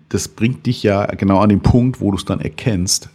das 0.09 0.27
bringt 0.27 0.65
dich 0.65 0.83
ja 0.83 1.05
genau 1.07 1.39
an 1.39 1.49
den 1.49 1.61
Punkt, 1.61 1.99
wo 1.99 2.11
du 2.11 2.17
es 2.17 2.25
dann 2.25 2.39
erkennst. 2.39 3.09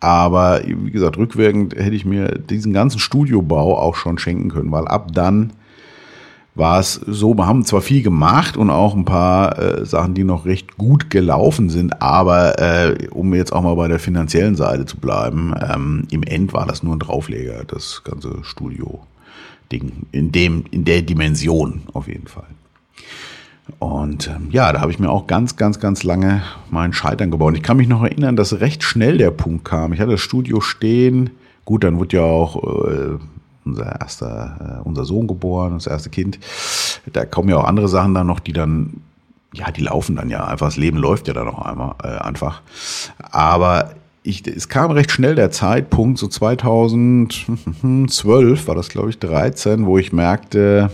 Aber 0.00 0.62
wie 0.64 0.90
gesagt, 0.90 1.18
rückwirkend 1.18 1.74
hätte 1.74 1.94
ich 1.94 2.06
mir 2.06 2.38
diesen 2.38 2.72
ganzen 2.72 2.98
Studiobau 2.98 3.76
auch 3.76 3.96
schon 3.96 4.16
schenken 4.18 4.48
können, 4.48 4.72
weil 4.72 4.88
ab 4.88 5.12
dann 5.12 5.52
war 6.54 6.80
es 6.80 6.94
so, 6.94 7.34
wir 7.34 7.46
haben 7.46 7.64
zwar 7.64 7.80
viel 7.80 8.02
gemacht 8.02 8.56
und 8.56 8.70
auch 8.70 8.94
ein 8.94 9.04
paar 9.04 9.58
äh, 9.58 9.84
Sachen, 9.84 10.14
die 10.14 10.24
noch 10.24 10.46
recht 10.46 10.76
gut 10.78 11.10
gelaufen 11.10 11.68
sind, 11.68 12.02
aber 12.02 12.58
äh, 12.58 13.08
um 13.10 13.34
jetzt 13.34 13.52
auch 13.52 13.62
mal 13.62 13.76
bei 13.76 13.88
der 13.88 13.98
finanziellen 13.98 14.56
Seite 14.56 14.84
zu 14.84 14.96
bleiben, 14.96 15.54
ähm, 15.60 16.06
im 16.10 16.22
End 16.22 16.52
war 16.52 16.66
das 16.66 16.82
nur 16.82 16.96
ein 16.96 16.98
Draufleger, 16.98 17.64
das 17.66 18.02
ganze 18.04 18.38
Studio-Ding, 19.70 20.06
in 20.12 20.32
dem, 20.32 20.64
in 20.70 20.84
der 20.84 21.02
Dimension 21.02 21.82
auf 21.92 22.08
jeden 22.08 22.26
Fall. 22.26 22.46
Und 23.78 24.26
ähm, 24.26 24.48
ja, 24.50 24.72
da 24.72 24.80
habe 24.80 24.90
ich 24.90 24.98
mir 24.98 25.10
auch 25.10 25.26
ganz, 25.26 25.56
ganz, 25.56 25.78
ganz 25.78 26.02
lange 26.02 26.42
meinen 26.70 26.92
Scheitern 26.92 27.30
gebaut. 27.30 27.48
Und 27.48 27.56
ich 27.56 27.62
kann 27.62 27.76
mich 27.76 27.88
noch 27.88 28.02
erinnern, 28.02 28.34
dass 28.34 28.60
recht 28.60 28.82
schnell 28.82 29.16
der 29.16 29.30
Punkt 29.30 29.64
kam. 29.64 29.92
Ich 29.92 30.00
hatte 30.00 30.12
das 30.12 30.20
Studio 30.20 30.60
stehen. 30.60 31.30
Gut, 31.64 31.84
dann 31.84 31.98
wurde 31.98 32.16
ja 32.16 32.22
auch 32.24 32.56
äh, 32.88 33.18
unser 33.64 34.00
erster, 34.00 34.80
äh, 34.80 34.88
unser 34.88 35.04
Sohn 35.04 35.28
geboren, 35.28 35.74
das 35.74 35.86
erste 35.86 36.10
Kind. 36.10 36.40
Da 37.12 37.24
kommen 37.24 37.48
ja 37.48 37.58
auch 37.58 37.64
andere 37.64 37.88
Sachen 37.88 38.12
dann 38.14 38.26
noch, 38.26 38.40
die 38.40 38.52
dann, 38.52 39.02
ja, 39.52 39.70
die 39.70 39.82
laufen 39.82 40.16
dann 40.16 40.30
ja 40.30 40.44
einfach. 40.44 40.66
Das 40.66 40.76
Leben 40.76 40.98
läuft 40.98 41.28
ja 41.28 41.34
dann 41.34 41.46
noch 41.46 41.62
einmal 41.64 41.94
äh, 42.02 42.18
einfach. 42.18 42.62
Aber 43.30 43.94
ich, 44.22 44.46
es 44.46 44.68
kam 44.68 44.90
recht 44.90 45.10
schnell 45.10 45.34
der 45.34 45.50
Zeitpunkt, 45.50 46.18
so 46.18 46.28
2012 46.28 48.66
war 48.66 48.74
das, 48.74 48.90
glaube 48.90 49.08
ich, 49.10 49.18
13, 49.18 49.86
wo 49.86 49.96
ich 49.98 50.12
merkte, 50.12 50.90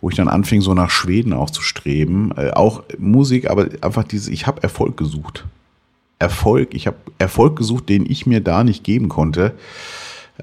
wo 0.00 0.08
ich 0.08 0.16
dann 0.16 0.28
anfing, 0.28 0.62
so 0.62 0.72
nach 0.74 0.90
Schweden 0.90 1.32
auch 1.32 1.50
zu 1.50 1.62
streben. 1.62 2.32
Äh, 2.36 2.50
auch 2.52 2.84
Musik, 2.98 3.50
aber 3.50 3.68
einfach 3.80 4.04
diese, 4.04 4.30
ich 4.32 4.46
habe 4.46 4.62
Erfolg 4.62 4.96
gesucht. 4.96 5.44
Erfolg, 6.18 6.74
ich 6.74 6.86
habe 6.86 6.96
Erfolg 7.18 7.56
gesucht, 7.56 7.90
den 7.90 8.10
ich 8.10 8.24
mir 8.26 8.40
da 8.40 8.64
nicht 8.64 8.84
geben 8.84 9.10
konnte 9.10 9.52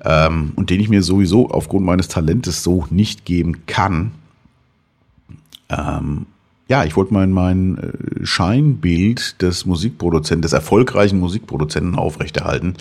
ähm, 0.04 0.52
und 0.56 0.70
den 0.70 0.80
ich 0.80 0.90
mir 0.90 1.02
sowieso 1.02 1.50
aufgrund 1.50 1.84
meines 1.86 2.08
Talentes 2.08 2.62
so 2.64 2.86
nicht 2.92 3.26
geben 3.26 3.66
kann. 3.66 4.12
Ähm, 5.70 6.28
ja, 6.68 6.86
ich 6.86 6.96
wollte 6.96 7.14
mein, 7.14 7.32
mein 7.32 7.78
äh, 7.78 8.26
Scheinbild 8.26 9.42
des 9.42 9.66
Musikproduzenten, 9.66 10.42
des 10.42 10.54
erfolgreichen 10.54 11.20
Musikproduzenten 11.20 11.96
aufrechterhalten 11.96 12.76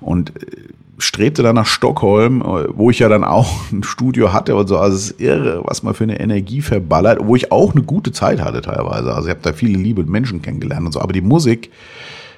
und 0.00 0.30
äh, 0.42 0.46
strebte 0.98 1.42
dann 1.42 1.54
nach 1.54 1.66
Stockholm, 1.66 2.40
äh, 2.40 2.76
wo 2.76 2.90
ich 2.90 3.00
ja 3.00 3.08
dann 3.08 3.24
auch 3.24 3.54
ein 3.72 3.82
Studio 3.82 4.32
hatte 4.32 4.56
und 4.56 4.66
so. 4.66 4.78
Also 4.78 4.96
es 4.96 5.10
ist 5.10 5.20
irre, 5.20 5.62
was 5.64 5.82
man 5.82 5.94
für 5.94 6.04
eine 6.04 6.18
Energie 6.20 6.62
verballert, 6.62 7.20
wo 7.22 7.36
ich 7.36 7.52
auch 7.52 7.72
eine 7.72 7.82
gute 7.82 8.12
Zeit 8.12 8.40
hatte 8.40 8.62
teilweise. 8.62 9.14
Also 9.14 9.28
ich 9.28 9.34
habe 9.34 9.42
da 9.42 9.52
viele 9.52 9.78
liebe 9.78 10.04
Menschen 10.04 10.40
kennengelernt 10.40 10.86
und 10.86 10.92
so. 10.92 11.00
Aber 11.00 11.12
die 11.12 11.20
Musik 11.20 11.70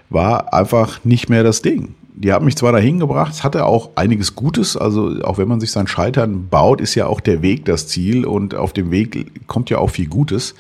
war 0.09 0.53
einfach 0.53 1.05
nicht 1.05 1.29
mehr 1.29 1.45
das 1.45 1.63
Ding 1.63 1.95
die 2.21 2.35
haben 2.35 2.45
mich 2.45 2.57
zwar 2.57 2.73
dahin 2.73 2.99
gebracht, 2.99 3.33
es 3.33 3.45
hatte 3.45 3.65
auch 3.65 3.91
einiges 3.95 4.35
Gutes, 4.35 4.77
also 4.77 5.23
auch 5.23 5.39
wenn 5.39 5.49
man 5.49 5.59
sich 5.59 5.73
sein 5.73 5.87
Scheitern 5.87 6.49
baut, 6.49 6.83
ist 6.83 6.95
ja 6.95 7.07
auch 7.07 7.21
der 7.21 7.41
Weg 7.41 7.65
das 7.65 7.89
Ziel 7.89 8.27
und 8.27 8.55
auf 8.55 8.75
dem 8.75 8.91
Weg 8.91 9.47
kommt 9.47 9.71
ja 9.71 9.79
auch 9.79 9.89
viel 9.89 10.07
Gutes. 10.07 10.55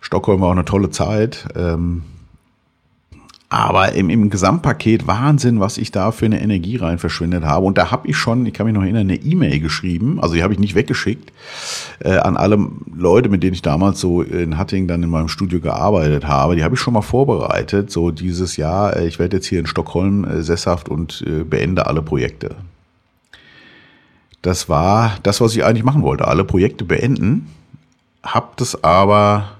Stockholm 0.00 0.40
war 0.40 0.48
auch 0.48 0.52
eine 0.52 0.64
tolle 0.64 0.90
Zeit. 0.90 1.46
Ähm, 1.54 2.02
aber 3.52 3.92
im, 3.92 4.10
im 4.10 4.30
Gesamtpaket 4.30 5.08
Wahnsinn, 5.08 5.58
was 5.58 5.76
ich 5.76 5.90
da 5.90 6.12
für 6.12 6.24
eine 6.24 6.40
Energie 6.40 6.76
rein 6.76 6.98
verschwendet 6.98 7.44
habe. 7.44 7.66
Und 7.66 7.76
da 7.78 7.90
habe 7.90 8.06
ich 8.06 8.16
schon, 8.16 8.46
ich 8.46 8.54
kann 8.54 8.64
mich 8.64 8.74
noch 8.74 8.82
erinnern, 8.82 9.10
eine 9.10 9.16
E-Mail 9.16 9.58
geschrieben, 9.58 10.20
also 10.20 10.36
die 10.36 10.44
habe 10.44 10.52
ich 10.52 10.60
nicht 10.60 10.76
weggeschickt, 10.76 11.32
äh, 11.98 12.16
an 12.16 12.36
alle 12.36 12.64
Leute, 12.94 13.28
mit 13.28 13.42
denen 13.42 13.54
ich 13.54 13.62
damals 13.62 13.98
so 13.98 14.22
in 14.22 14.56
Hatting 14.56 14.86
dann 14.86 15.02
in 15.02 15.10
meinem 15.10 15.26
Studio 15.26 15.58
gearbeitet 15.58 16.28
habe. 16.28 16.54
Die 16.54 16.62
habe 16.62 16.76
ich 16.76 16.80
schon 16.80 16.94
mal 16.94 17.02
vorbereitet, 17.02 17.90
so 17.90 18.12
dieses 18.12 18.56
Jahr, 18.56 18.96
äh, 18.96 19.08
ich 19.08 19.18
werde 19.18 19.38
jetzt 19.38 19.46
hier 19.46 19.58
in 19.58 19.66
Stockholm 19.66 20.24
äh, 20.24 20.42
sesshaft 20.44 20.88
und 20.88 21.24
äh, 21.26 21.42
beende 21.42 21.86
alle 21.86 22.02
Projekte. 22.02 22.54
Das 24.42 24.68
war 24.68 25.18
das, 25.24 25.40
was 25.40 25.56
ich 25.56 25.64
eigentlich 25.64 25.84
machen 25.84 26.02
wollte, 26.02 26.28
alle 26.28 26.44
Projekte 26.44 26.84
beenden, 26.84 27.48
hab 28.22 28.56
das 28.58 28.84
aber 28.84 29.56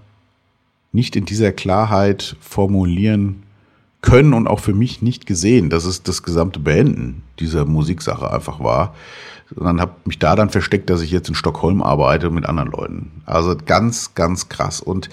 nicht 0.92 1.16
in 1.16 1.25
dieser 1.25 1.50
Klarheit 1.50 2.37
formulieren 2.40 3.42
können 4.02 4.33
und 4.33 4.47
auch 4.47 4.61
für 4.61 4.75
mich 4.75 5.02
nicht 5.02 5.26
gesehen, 5.26 5.71
dass 5.71 5.85
es 5.85 6.02
das 6.02 6.23
gesamte 6.23 6.59
Beenden 6.59 7.23
dieser 7.38 7.66
Musiksache 7.66 8.30
einfach 8.30 8.61
war, 8.61 8.95
sondern 9.54 9.80
habe 9.80 9.92
mich 10.04 10.19
da 10.19 10.37
dann 10.37 10.50
versteckt, 10.50 10.90
dass 10.90 11.02
ich 11.02 11.11
jetzt 11.11 11.28
in 11.28 11.35
Stockholm 11.35 11.83
arbeite 11.83 12.30
mit 12.30 12.47
anderen 12.47 12.71
Leuten. 12.71 13.11
Also 13.26 13.57
ganz, 13.66 14.14
ganz 14.14 14.49
krass. 14.49 14.80
Und 14.80 15.11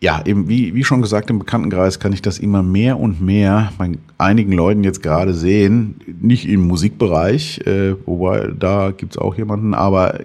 ja, 0.00 0.20
eben 0.26 0.48
wie, 0.48 0.74
wie 0.74 0.84
schon 0.84 1.00
gesagt, 1.00 1.30
im 1.30 1.38
Bekanntenkreis 1.38 1.98
kann 1.98 2.12
ich 2.12 2.20
das 2.20 2.38
immer 2.38 2.62
mehr 2.62 3.00
und 3.00 3.22
mehr 3.22 3.72
bei 3.78 3.92
einigen 4.18 4.52
Leuten 4.52 4.84
jetzt 4.84 5.02
gerade 5.02 5.32
sehen. 5.32 6.00
Nicht 6.20 6.46
im 6.46 6.66
Musikbereich, 6.66 7.60
äh, 7.66 7.94
wobei 8.04 8.52
da 8.58 8.90
gibt's 8.90 9.16
auch 9.16 9.36
jemanden, 9.36 9.72
aber 9.72 10.20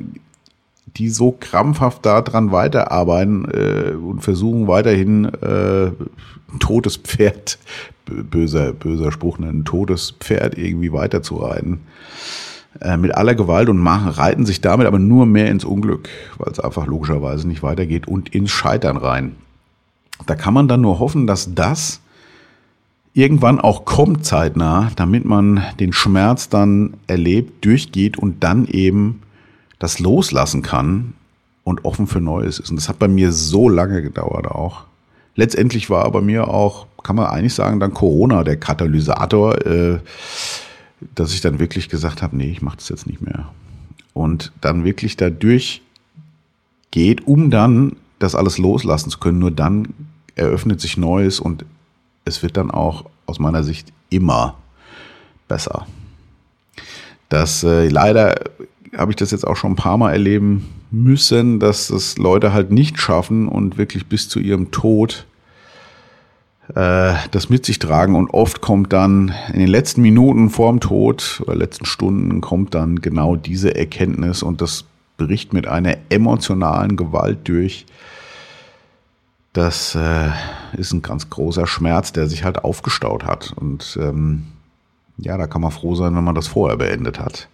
die 0.97 1.09
so 1.09 1.35
krampfhaft 1.39 2.05
daran 2.05 2.51
weiterarbeiten 2.51 3.45
äh, 3.51 3.91
und 3.93 4.21
versuchen 4.21 4.67
weiterhin 4.67 5.25
äh, 5.25 5.87
ein 6.51 6.59
totes 6.59 6.97
Pferd, 6.97 7.59
böser, 8.05 8.73
böser 8.73 9.11
Spruch, 9.11 9.39
ne, 9.39 9.47
ein 9.47 9.65
totes 9.65 10.11
Pferd 10.19 10.57
irgendwie 10.57 10.91
weiterzureiten. 10.91 11.81
Äh, 12.81 12.97
mit 12.97 13.15
aller 13.15 13.33
Gewalt 13.35 13.67
und 13.67 13.79
machen, 13.79 14.09
reiten 14.09 14.45
sich 14.45 14.61
damit 14.61 14.85
aber 14.85 14.99
nur 14.99 15.25
mehr 15.25 15.49
ins 15.49 15.65
Unglück, 15.65 16.07
weil 16.37 16.51
es 16.51 16.59
einfach 16.59 16.85
logischerweise 16.85 17.47
nicht 17.47 17.63
weitergeht 17.63 18.07
und 18.07 18.29
ins 18.29 18.51
Scheitern 18.51 18.97
rein. 18.97 19.35
Da 20.27 20.35
kann 20.35 20.53
man 20.53 20.67
dann 20.67 20.81
nur 20.81 20.99
hoffen, 20.99 21.25
dass 21.25 21.55
das 21.55 21.99
irgendwann 23.13 23.59
auch 23.59 23.85
kommt 23.85 24.23
zeitnah, 24.23 24.91
damit 24.95 25.25
man 25.25 25.63
den 25.79 25.93
Schmerz 25.93 26.49
dann 26.49 26.93
erlebt, 27.07 27.65
durchgeht 27.65 28.17
und 28.17 28.43
dann 28.43 28.65
eben 28.65 29.21
das 29.79 29.99
loslassen 29.99 30.61
kann 30.61 31.13
und 31.63 31.85
offen 31.85 32.07
für 32.07 32.21
Neues 32.21 32.59
ist. 32.59 32.69
Und 32.69 32.75
das 32.75 32.89
hat 32.89 32.99
bei 32.99 33.07
mir 33.07 33.31
so 33.31 33.69
lange 33.69 34.01
gedauert 34.01 34.47
auch. 34.47 34.83
Letztendlich 35.35 35.89
war 35.89 36.09
bei 36.11 36.21
mir 36.21 36.49
auch, 36.49 36.87
kann 37.03 37.15
man 37.15 37.27
eigentlich 37.27 37.53
sagen, 37.53 37.79
dann 37.79 37.93
Corona 37.93 38.43
der 38.43 38.57
Katalysator, 38.57 39.65
äh, 39.65 39.99
dass 41.15 41.33
ich 41.33 41.41
dann 41.41 41.59
wirklich 41.59 41.87
gesagt 41.87 42.21
habe, 42.21 42.35
nee, 42.35 42.51
ich 42.51 42.61
mache 42.61 42.77
das 42.77 42.89
jetzt 42.89 43.07
nicht 43.07 43.21
mehr. 43.21 43.51
Und 44.13 44.51
dann 44.59 44.83
wirklich 44.83 45.15
dadurch 45.15 45.81
geht, 46.91 47.25
um 47.25 47.51
dann 47.51 47.95
das 48.19 48.35
alles 48.35 48.57
loslassen 48.57 49.09
zu 49.09 49.19
können. 49.19 49.39
Nur 49.39 49.51
dann 49.51 49.93
eröffnet 50.35 50.81
sich 50.81 50.97
Neues 50.97 51.39
und 51.39 51.65
es 52.25 52.43
wird 52.43 52.57
dann 52.57 52.69
auch 52.69 53.05
aus 53.25 53.39
meiner 53.39 53.63
Sicht 53.63 53.93
immer 54.09 54.57
besser. 55.47 55.87
Das 57.29 57.63
äh, 57.63 57.87
leider 57.87 58.35
habe 58.97 59.11
ich 59.11 59.15
das 59.15 59.31
jetzt 59.31 59.45
auch 59.45 59.55
schon 59.55 59.73
ein 59.73 59.77
paar 59.77 59.97
Mal 59.97 60.11
erleben 60.11 60.67
müssen, 60.91 61.59
dass 61.59 61.89
es 61.89 62.17
Leute 62.17 62.53
halt 62.53 62.71
nicht 62.71 62.99
schaffen 62.99 63.47
und 63.47 63.77
wirklich 63.77 64.07
bis 64.07 64.29
zu 64.29 64.39
ihrem 64.39 64.71
Tod 64.71 65.25
äh, 66.75 67.13
das 67.31 67.49
mit 67.49 67.65
sich 67.65 67.79
tragen. 67.79 68.15
Und 68.15 68.29
oft 68.29 68.61
kommt 68.61 68.93
dann 68.93 69.33
in 69.53 69.59
den 69.59 69.69
letzten 69.69 70.01
Minuten 70.01 70.49
vorm 70.49 70.79
Tod 70.79 71.41
oder 71.45 71.55
letzten 71.55 71.85
Stunden 71.85 72.41
kommt 72.41 72.73
dann 72.73 73.01
genau 73.01 73.35
diese 73.35 73.75
Erkenntnis 73.75 74.43
und 74.43 74.61
das 74.61 74.85
bricht 75.17 75.53
mit 75.53 75.67
einer 75.67 75.97
emotionalen 76.09 76.95
Gewalt 76.95 77.47
durch, 77.47 77.85
das 79.53 79.95
äh, 79.95 80.29
ist 80.77 80.93
ein 80.93 81.01
ganz 81.01 81.29
großer 81.29 81.67
Schmerz, 81.67 82.13
der 82.13 82.27
sich 82.27 82.43
halt 82.43 82.63
aufgestaut 82.63 83.25
hat. 83.25 83.53
Und 83.55 83.97
ähm, 84.01 84.43
ja, 85.17 85.37
da 85.37 85.47
kann 85.47 85.61
man 85.61 85.71
froh 85.71 85.95
sein, 85.95 86.15
wenn 86.15 86.23
man 86.23 86.35
das 86.35 86.47
vorher 86.47 86.77
beendet 86.77 87.19
hat. 87.19 87.49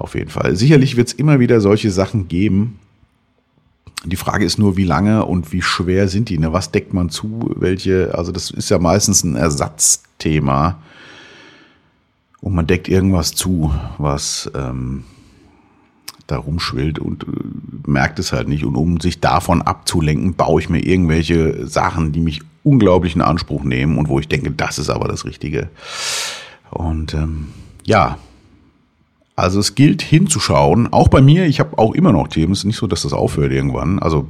Auf 0.00 0.14
jeden 0.14 0.30
Fall. 0.30 0.56
Sicherlich 0.56 0.96
wird 0.96 1.08
es 1.08 1.12
immer 1.12 1.40
wieder 1.40 1.60
solche 1.60 1.90
Sachen 1.90 2.26
geben. 2.26 2.78
Die 4.06 4.16
Frage 4.16 4.46
ist 4.46 4.58
nur, 4.58 4.78
wie 4.78 4.86
lange 4.86 5.26
und 5.26 5.52
wie 5.52 5.60
schwer 5.60 6.08
sind 6.08 6.30
die? 6.30 6.38
Ne? 6.38 6.54
Was 6.54 6.70
deckt 6.70 6.94
man 6.94 7.10
zu? 7.10 7.50
Welche? 7.54 8.14
Also 8.14 8.32
das 8.32 8.50
ist 8.50 8.70
ja 8.70 8.78
meistens 8.78 9.24
ein 9.24 9.36
Ersatzthema. 9.36 10.80
Und 12.40 12.54
man 12.54 12.66
deckt 12.66 12.88
irgendwas 12.88 13.34
zu, 13.34 13.74
was 13.98 14.50
ähm, 14.54 15.04
da 16.26 16.38
rumschwillt 16.38 16.98
und 16.98 17.24
äh, 17.24 17.26
merkt 17.86 18.18
es 18.18 18.32
halt 18.32 18.48
nicht. 18.48 18.64
Und 18.64 18.76
um 18.76 19.00
sich 19.00 19.20
davon 19.20 19.60
abzulenken, 19.60 20.32
baue 20.32 20.62
ich 20.62 20.70
mir 20.70 20.80
irgendwelche 20.80 21.66
Sachen, 21.66 22.12
die 22.12 22.20
mich 22.20 22.40
unglaublich 22.62 23.14
in 23.16 23.20
Anspruch 23.20 23.64
nehmen 23.64 23.98
und 23.98 24.08
wo 24.08 24.18
ich 24.18 24.28
denke, 24.28 24.50
das 24.50 24.78
ist 24.78 24.88
aber 24.88 25.08
das 25.08 25.26
Richtige. 25.26 25.68
Und 26.70 27.12
ähm, 27.12 27.48
ja, 27.84 28.16
also 29.40 29.60
es 29.60 29.74
gilt 29.74 30.02
hinzuschauen. 30.02 30.92
Auch 30.92 31.08
bei 31.08 31.20
mir, 31.20 31.46
ich 31.46 31.60
habe 31.60 31.78
auch 31.78 31.94
immer 31.94 32.12
noch 32.12 32.28
Themen. 32.28 32.52
Es 32.52 32.60
ist 32.60 32.64
nicht 32.64 32.76
so, 32.76 32.86
dass 32.86 33.02
das 33.02 33.12
aufhört 33.12 33.52
irgendwann. 33.52 33.98
Also 33.98 34.28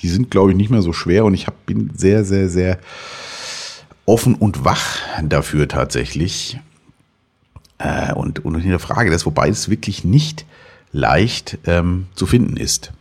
die 0.00 0.08
sind, 0.08 0.30
glaube 0.30 0.50
ich, 0.50 0.56
nicht 0.56 0.70
mehr 0.70 0.82
so 0.82 0.92
schwer 0.92 1.24
und 1.24 1.34
ich 1.34 1.46
hab, 1.46 1.66
bin 1.66 1.90
sehr, 1.94 2.24
sehr, 2.24 2.48
sehr 2.48 2.78
offen 4.06 4.34
und 4.34 4.64
wach 4.64 4.98
dafür 5.22 5.68
tatsächlich. 5.68 6.58
Äh, 7.78 8.12
und, 8.14 8.44
und 8.44 8.54
hinterfrage 8.60 9.10
das, 9.10 9.26
wobei 9.26 9.48
es 9.48 9.68
wirklich 9.68 10.04
nicht 10.04 10.46
leicht 10.92 11.58
ähm, 11.66 12.06
zu 12.14 12.26
finden 12.26 12.56
ist. 12.56 12.92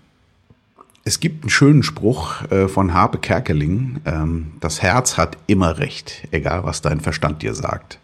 Es 1.05 1.19
gibt 1.19 1.43
einen 1.43 1.49
schönen 1.49 1.83
Spruch 1.83 2.49
äh, 2.49 2.67
von 2.67 2.93
Harpe 2.93 3.17
Kerkeling. 3.17 3.99
Ähm, 4.05 4.53
das 4.61 4.81
Herz 4.81 5.17
hat 5.17 5.37
immer 5.47 5.77
recht, 5.77 6.27
egal 6.31 6.63
was 6.63 6.81
dein 6.81 7.01
Verstand 7.01 7.41
dir 7.41 7.53
sagt. 7.53 7.99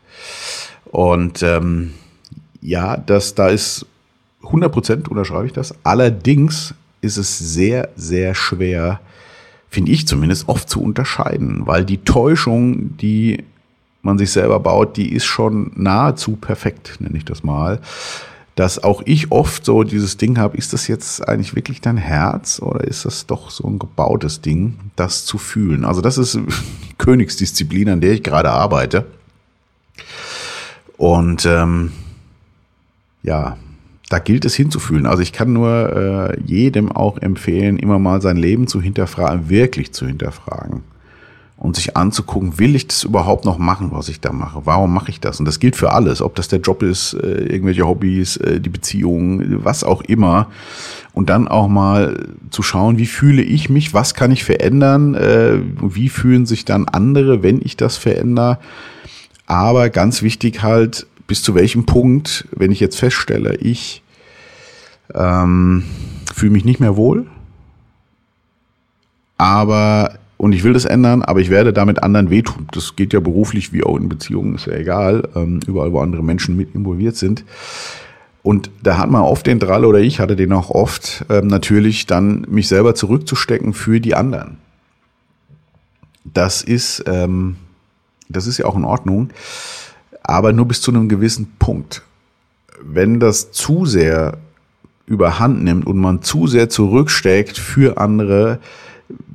Und 0.86 1.41
ähm, 1.41 1.93
ja, 2.62 2.98
das, 2.98 3.36
da 3.36 3.50
ist 3.50 3.86
100 4.43 4.72
Prozent 4.72 5.08
unterschreibe 5.10 5.48
ich 5.48 5.54
das. 5.54 5.74
Allerdings 5.84 6.74
ist 7.02 7.17
es 7.17 7.38
sehr, 7.38 7.89
sehr 7.95 8.36
schwer, 8.36 9.00
finde 9.69 9.91
ich 9.91 10.08
zumindest, 10.08 10.48
oft 10.48 10.69
zu 10.69 10.82
unterscheiden, 10.82 11.67
weil 11.67 11.86
die 11.86 12.00
Täuschung, 12.00 12.98
die 12.98 13.43
man 14.02 14.17
sich 14.17 14.32
selber 14.32 14.60
baut, 14.60 14.98
die 14.98 15.13
ist 15.13 15.26
schon 15.26 15.72
nahezu 15.76 16.38
perfekt, 16.38 16.98
nenne 17.00 17.17
ich 17.17 17.26
das 17.26 17.43
mal 17.43 17.80
dass 18.60 18.84
auch 18.84 19.02
ich 19.06 19.32
oft 19.32 19.63
so 19.63 19.84
dieses 19.84 20.17
Ding 20.17 20.38
habe, 20.38 20.58
ist 20.58 20.74
das 20.74 20.89
jetzt 20.89 21.26
eigentlich 21.26 21.56
wirklich 21.56 21.80
dein 21.80 21.95
Herz 21.95 22.62
oder 22.62 22.84
ist 22.84 23.06
das 23.06 23.26
doch 23.26 23.52
so 23.52 23.65
ein 23.65 23.80
gebautes 23.80 24.41
Ding, 24.41 24.78
das 24.98 25.24
zu 25.24 25.38
fühlen? 25.38 25.86
Also 25.86 26.02
das 26.02 26.17
ist 26.17 26.36
die 26.36 26.93
Königsdisziplin, 26.98 27.88
an 27.88 28.02
der 28.02 28.12
ich 28.12 28.22
gerade 28.22 28.52
arbeite. 28.52 29.06
Und 30.98 31.45
ähm, 31.45 31.93
ja, 33.23 33.58
da 34.10 34.19
gilt 34.19 34.45
es 34.45 34.55
hinzufühlen. 34.55 35.05
Also 35.05 35.21
ich 35.21 35.34
kann 35.34 35.53
nur 35.53 36.32
äh, 36.32 36.41
jedem 36.45 36.91
auch 36.91 37.17
empfehlen, 37.19 37.77
immer 37.77 37.99
mal 37.99 38.21
sein 38.21 38.38
Leben 38.38 38.67
zu 38.67 38.82
hinterfragen, 38.82 39.49
wirklich 39.49 39.93
zu 39.93 40.08
hinterfragen 40.08 40.84
und 41.60 41.75
sich 41.75 41.97
anzugucken, 41.97 42.58
will 42.58 42.73
ich 42.73 42.88
das 42.88 43.03
überhaupt 43.03 43.43
noch 43.43 43.58
machen, 43.58 43.89
was 43.91 44.08
ich 44.08 44.21
da 44.21 44.32
mache? 44.32 44.62
Warum 44.63 44.93
mache 44.93 45.12
ich 45.12 45.19
das? 45.19 45.39
Und 45.39 45.45
das 45.45 45.60
gilt 45.60 45.75
für 45.75 45.91
alles, 45.91 46.21
ob 46.21 46.34
das 46.36 46.47
der 46.47 46.60
Job 46.60 46.82
ist, 46.82 47.13
äh, 47.13 47.43
irgendwelche 47.43 47.86
Hobbys, 47.86 48.38
äh, 48.38 48.62
die 48.62 48.69
Beziehungen, 48.69 49.63
was 49.65 49.84
auch 49.84 50.01
immer. 50.03 50.47
Und 51.13 51.29
dann 51.29 51.49
auch 51.49 51.67
mal 51.67 52.27
zu 52.49 52.63
schauen, 52.63 52.97
wie 52.97 53.05
fühle 53.05 53.41
ich 53.41 53.69
mich, 53.69 53.93
was 53.93 54.13
kann 54.13 54.32
ich 54.32 54.45
verändern, 54.45 55.15
äh, 55.15 55.60
wie 55.82 56.08
fühlen 56.08 56.45
sich 56.45 56.63
dann 56.63 56.88
andere, 56.88 57.43
wenn 57.43 57.60
ich 57.62 57.75
das 57.75 57.97
verändere. 57.97 58.58
Aber 59.45 59.89
ganz 59.89 60.21
wichtig 60.21 60.63
halt, 60.63 61.08
bis 61.30 61.44
zu 61.44 61.54
welchem 61.54 61.86
Punkt, 61.86 62.48
wenn 62.52 62.72
ich 62.72 62.80
jetzt 62.80 62.98
feststelle, 62.98 63.56
ich 63.58 64.02
ähm, 65.13 65.84
fühle 66.34 66.52
mich 66.52 66.65
nicht 66.65 66.80
mehr 66.80 66.98
wohl, 66.98 67.28
aber 69.38 70.15
und 70.38 70.54
ich 70.54 70.63
will 70.63 70.74
das 70.74 70.86
ändern, 70.86 71.22
aber 71.22 71.39
ich 71.39 71.52
werde 71.52 71.72
damit 71.72 72.02
anderen 72.02 72.32
wehtun. 72.32 72.68
Das 72.72 72.96
geht 72.96 73.13
ja 73.13 73.20
beruflich 73.20 73.74
wie 73.74 73.84
auch 73.84 73.98
in 73.98 74.10
Beziehungen, 74.10 74.56
ist 74.56 74.65
ja 74.65 74.74
egal, 74.74 75.28
ähm, 75.36 75.60
überall, 75.68 75.92
wo 75.92 76.00
andere 76.00 76.24
Menschen 76.24 76.58
mit 76.58 76.74
involviert 76.74 77.15
sind. 77.15 77.46
Und 78.42 78.72
da 78.82 78.98
hat 78.98 79.12
man 79.12 79.22
oft 79.22 79.46
den 79.46 79.60
Drall, 79.60 79.86
oder 79.86 80.00
ich 80.00 80.20
hatte 80.20 80.36
den 80.36 80.52
auch 80.54 80.72
oft, 80.72 81.26
ähm, 81.30 81.48
natürlich 81.48 82.08
dann 82.08 82.48
mich 82.50 82.68
selber 82.70 82.96
zurückzustecken 82.96 83.74
für 83.74 84.00
die 84.00 84.15
anderen. 84.15 84.58
Das 86.24 86.63
ist, 86.63 87.04
ähm, 87.06 87.58
das 88.30 88.48
ist 88.48 88.58
ja 88.58 88.65
auch 88.65 88.78
in 88.78 88.86
Ordnung, 88.86 89.30
aber 90.30 90.54
nur 90.54 90.68
bis 90.68 90.82
zu 90.82 90.92
einem 90.92 91.10
gewissen 91.10 91.54
Punkt. 91.60 92.04
Wenn 92.82 93.20
das 93.20 93.52
zu 93.52 93.86
sehr 93.86 94.38
überhand 95.06 95.63
nimmt 95.63 95.88
und 95.88 95.98
man 95.98 96.22
zu 96.22 96.48
sehr 96.48 96.70
zurücksteckt 96.70 97.58
für 97.58 97.98
andere, 97.98 98.60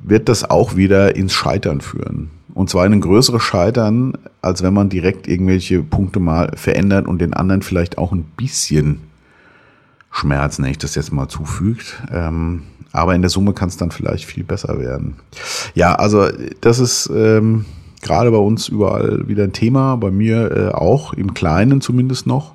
wird 0.03 0.29
das 0.29 0.49
auch 0.49 0.75
wieder 0.75 1.15
ins 1.15 1.33
Scheitern 1.33 1.81
führen. 1.81 2.29
Und 2.53 2.69
zwar 2.69 2.85
in 2.85 2.93
ein 2.93 3.01
größeres 3.01 3.43
Scheitern, 3.43 4.13
als 4.41 4.63
wenn 4.63 4.73
man 4.73 4.87
direkt 4.87 5.27
irgendwelche 5.27 5.83
Punkte 5.83 6.21
mal 6.21 6.51
verändert 6.55 7.07
und 7.07 7.19
den 7.19 7.33
anderen 7.33 7.61
vielleicht 7.61 7.97
auch 7.97 8.13
ein 8.13 8.23
bisschen 8.37 9.01
Schmerz, 10.09 10.59
wenn 10.59 10.65
ich 10.71 10.77
das 10.77 10.95
jetzt 10.95 11.11
mal 11.11 11.27
zufügt. 11.27 12.01
Ähm, 12.13 12.63
aber 12.93 13.13
in 13.13 13.21
der 13.21 13.29
Summe 13.29 13.51
kann 13.51 13.67
es 13.67 13.75
dann 13.75 13.91
vielleicht 13.91 14.23
viel 14.23 14.45
besser 14.45 14.79
werden. 14.79 15.15
Ja, 15.73 15.95
also 15.95 16.29
das 16.61 16.79
ist 16.79 17.11
ähm, 17.13 17.65
gerade 18.05 18.31
bei 18.31 18.37
uns 18.37 18.69
überall 18.69 19.27
wieder 19.27 19.43
ein 19.43 19.53
Thema, 19.53 19.97
bei 19.97 20.11
mir 20.11 20.51
äh, 20.51 20.69
auch, 20.69 21.13
im 21.13 21.33
Kleinen 21.33 21.81
zumindest 21.81 22.25
noch. 22.25 22.53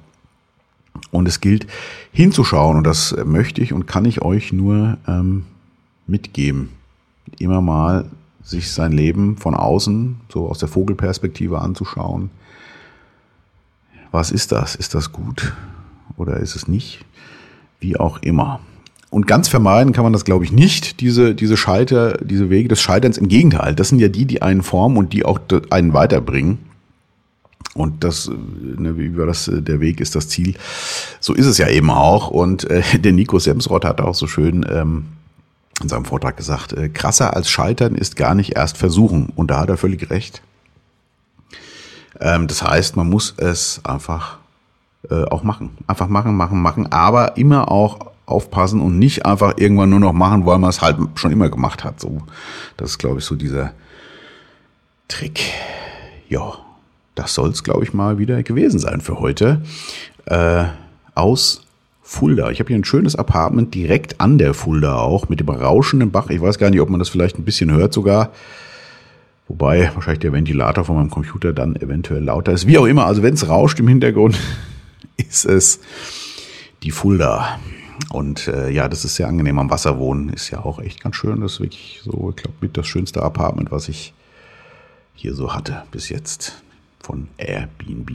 Und 1.10 1.28
es 1.28 1.40
gilt 1.40 1.66
hinzuschauen 2.12 2.78
und 2.78 2.84
das 2.84 3.14
möchte 3.24 3.60
ich 3.60 3.72
und 3.72 3.86
kann 3.86 4.04
ich 4.04 4.22
euch 4.22 4.52
nur 4.52 4.96
ähm, 5.06 5.44
mitgeben 6.06 6.70
immer 7.38 7.60
mal 7.60 8.06
sich 8.42 8.72
sein 8.72 8.92
Leben 8.92 9.36
von 9.36 9.54
außen, 9.54 10.20
so 10.28 10.48
aus 10.48 10.58
der 10.58 10.68
Vogelperspektive 10.68 11.60
anzuschauen. 11.60 12.30
Was 14.10 14.30
ist 14.30 14.52
das? 14.52 14.74
Ist 14.74 14.94
das 14.94 15.12
gut 15.12 15.52
oder 16.16 16.38
ist 16.38 16.56
es 16.56 16.66
nicht? 16.66 17.04
Wie 17.78 17.96
auch 17.96 18.18
immer. 18.22 18.60
Und 19.10 19.26
ganz 19.26 19.48
vermeiden 19.48 19.92
kann 19.92 20.04
man 20.04 20.12
das, 20.12 20.24
glaube 20.24 20.44
ich, 20.44 20.52
nicht, 20.52 21.00
diese, 21.00 21.34
diese 21.34 21.56
Scheiter, 21.56 22.16
diese 22.18 22.48
Wege 22.48 22.68
des 22.68 22.80
Scheiterns. 22.80 23.18
Im 23.18 23.26
Gegenteil, 23.26 23.74
das 23.74 23.88
sind 23.88 23.98
ja 23.98 24.08
die, 24.08 24.24
die 24.24 24.40
einen 24.40 24.62
formen 24.62 24.96
und 24.96 25.12
die 25.12 25.24
auch 25.24 25.40
einen 25.70 25.92
weiterbringen. 25.92 26.58
Und 27.74 28.04
das, 28.04 28.28
ne, 28.30 28.96
wie 28.96 29.16
war 29.16 29.26
das, 29.26 29.50
der 29.52 29.80
Weg 29.80 30.00
ist 30.00 30.14
das 30.14 30.28
Ziel. 30.28 30.54
So 31.18 31.34
ist 31.34 31.46
es 31.46 31.58
ja 31.58 31.68
eben 31.68 31.90
auch. 31.90 32.28
Und 32.28 32.70
äh, 32.70 32.82
der 32.98 33.12
Nico 33.12 33.38
Semsrott 33.38 33.84
hat 33.84 34.00
auch 34.00 34.14
so 34.14 34.28
schön 34.28 34.64
ähm, 34.70 35.06
in 35.82 35.88
seinem 35.88 36.04
Vortrag 36.04 36.36
gesagt, 36.36 36.72
äh, 36.72 36.88
krasser 36.88 37.34
als 37.34 37.50
Scheitern 37.50 37.96
ist 37.96 38.16
gar 38.16 38.34
nicht 38.34 38.56
erst 38.56 38.76
versuchen. 38.76 39.32
Und 39.34 39.50
da 39.50 39.60
hat 39.60 39.68
er 39.68 39.76
völlig 39.76 40.08
recht. 40.10 40.42
Ähm, 42.20 42.46
das 42.46 42.62
heißt, 42.62 42.96
man 42.96 43.08
muss 43.08 43.34
es 43.38 43.80
einfach 43.84 44.38
äh, 45.08 45.24
auch 45.24 45.42
machen. 45.42 45.70
Einfach 45.86 46.08
machen, 46.08 46.36
machen, 46.36 46.60
machen. 46.60 46.92
Aber 46.92 47.36
immer 47.36 47.70
auch 47.70 48.10
aufpassen 48.30 48.80
und 48.80 48.98
nicht 48.98 49.26
einfach 49.26 49.54
irgendwann 49.56 49.90
nur 49.90 50.00
noch 50.00 50.12
machen, 50.12 50.46
weil 50.46 50.58
man 50.58 50.70
es 50.70 50.80
halt 50.80 50.96
schon 51.14 51.32
immer 51.32 51.48
gemacht 51.48 51.84
hat. 51.84 52.00
So, 52.00 52.22
das 52.76 52.90
ist, 52.90 52.98
glaube 52.98 53.18
ich, 53.18 53.24
so 53.24 53.34
dieser 53.34 53.72
Trick. 55.08 55.40
Ja, 56.28 56.54
das 57.14 57.34
soll 57.34 57.50
es, 57.50 57.64
glaube 57.64 57.84
ich, 57.84 57.92
mal 57.92 58.18
wieder 58.18 58.42
gewesen 58.42 58.78
sein 58.78 59.00
für 59.00 59.18
heute. 59.18 59.62
Äh, 60.26 60.64
aus 61.14 61.62
Fulda. 62.02 62.50
Ich 62.50 62.58
habe 62.60 62.68
hier 62.68 62.76
ein 62.76 62.84
schönes 62.84 63.14
Apartment 63.14 63.74
direkt 63.74 64.20
an 64.20 64.38
der 64.38 64.54
Fulda 64.54 64.96
auch 64.96 65.28
mit 65.28 65.40
dem 65.40 65.48
rauschenden 65.48 66.10
Bach. 66.10 66.28
Ich 66.30 66.40
weiß 66.40 66.58
gar 66.58 66.70
nicht, 66.70 66.80
ob 66.80 66.90
man 66.90 66.98
das 66.98 67.08
vielleicht 67.08 67.38
ein 67.38 67.44
bisschen 67.44 67.70
hört 67.70 67.92
sogar. 67.92 68.30
Wobei 69.46 69.90
wahrscheinlich 69.94 70.20
der 70.20 70.32
Ventilator 70.32 70.84
von 70.84 70.96
meinem 70.96 71.10
Computer 71.10 71.52
dann 71.52 71.76
eventuell 71.76 72.22
lauter 72.22 72.52
ist. 72.52 72.66
Wie 72.66 72.78
auch 72.78 72.86
immer, 72.86 73.06
also 73.06 73.22
wenn 73.22 73.34
es 73.34 73.48
rauscht 73.48 73.80
im 73.80 73.88
Hintergrund, 73.88 74.38
ist 75.16 75.44
es 75.44 75.80
die 76.82 76.90
Fulda. 76.90 77.58
Und 78.10 78.48
äh, 78.48 78.70
ja, 78.70 78.88
das 78.88 79.04
ist 79.04 79.16
sehr 79.16 79.28
angenehm 79.28 79.58
am 79.58 79.70
Wasser 79.70 79.98
wohnen. 79.98 80.30
Ist 80.30 80.50
ja 80.50 80.64
auch 80.64 80.78
echt 80.80 81.02
ganz 81.02 81.16
schön. 81.16 81.40
Das 81.40 81.54
ist 81.54 81.60
wirklich 81.60 82.00
so, 82.04 82.30
ich 82.30 82.42
glaube, 82.42 82.56
mit 82.60 82.76
das 82.76 82.86
schönste 82.86 83.22
Apartment, 83.22 83.70
was 83.70 83.88
ich 83.88 84.14
hier 85.14 85.34
so 85.34 85.54
hatte 85.54 85.82
bis 85.90 86.08
jetzt 86.08 86.62
von 87.00 87.28
Airbnb. 87.36 88.10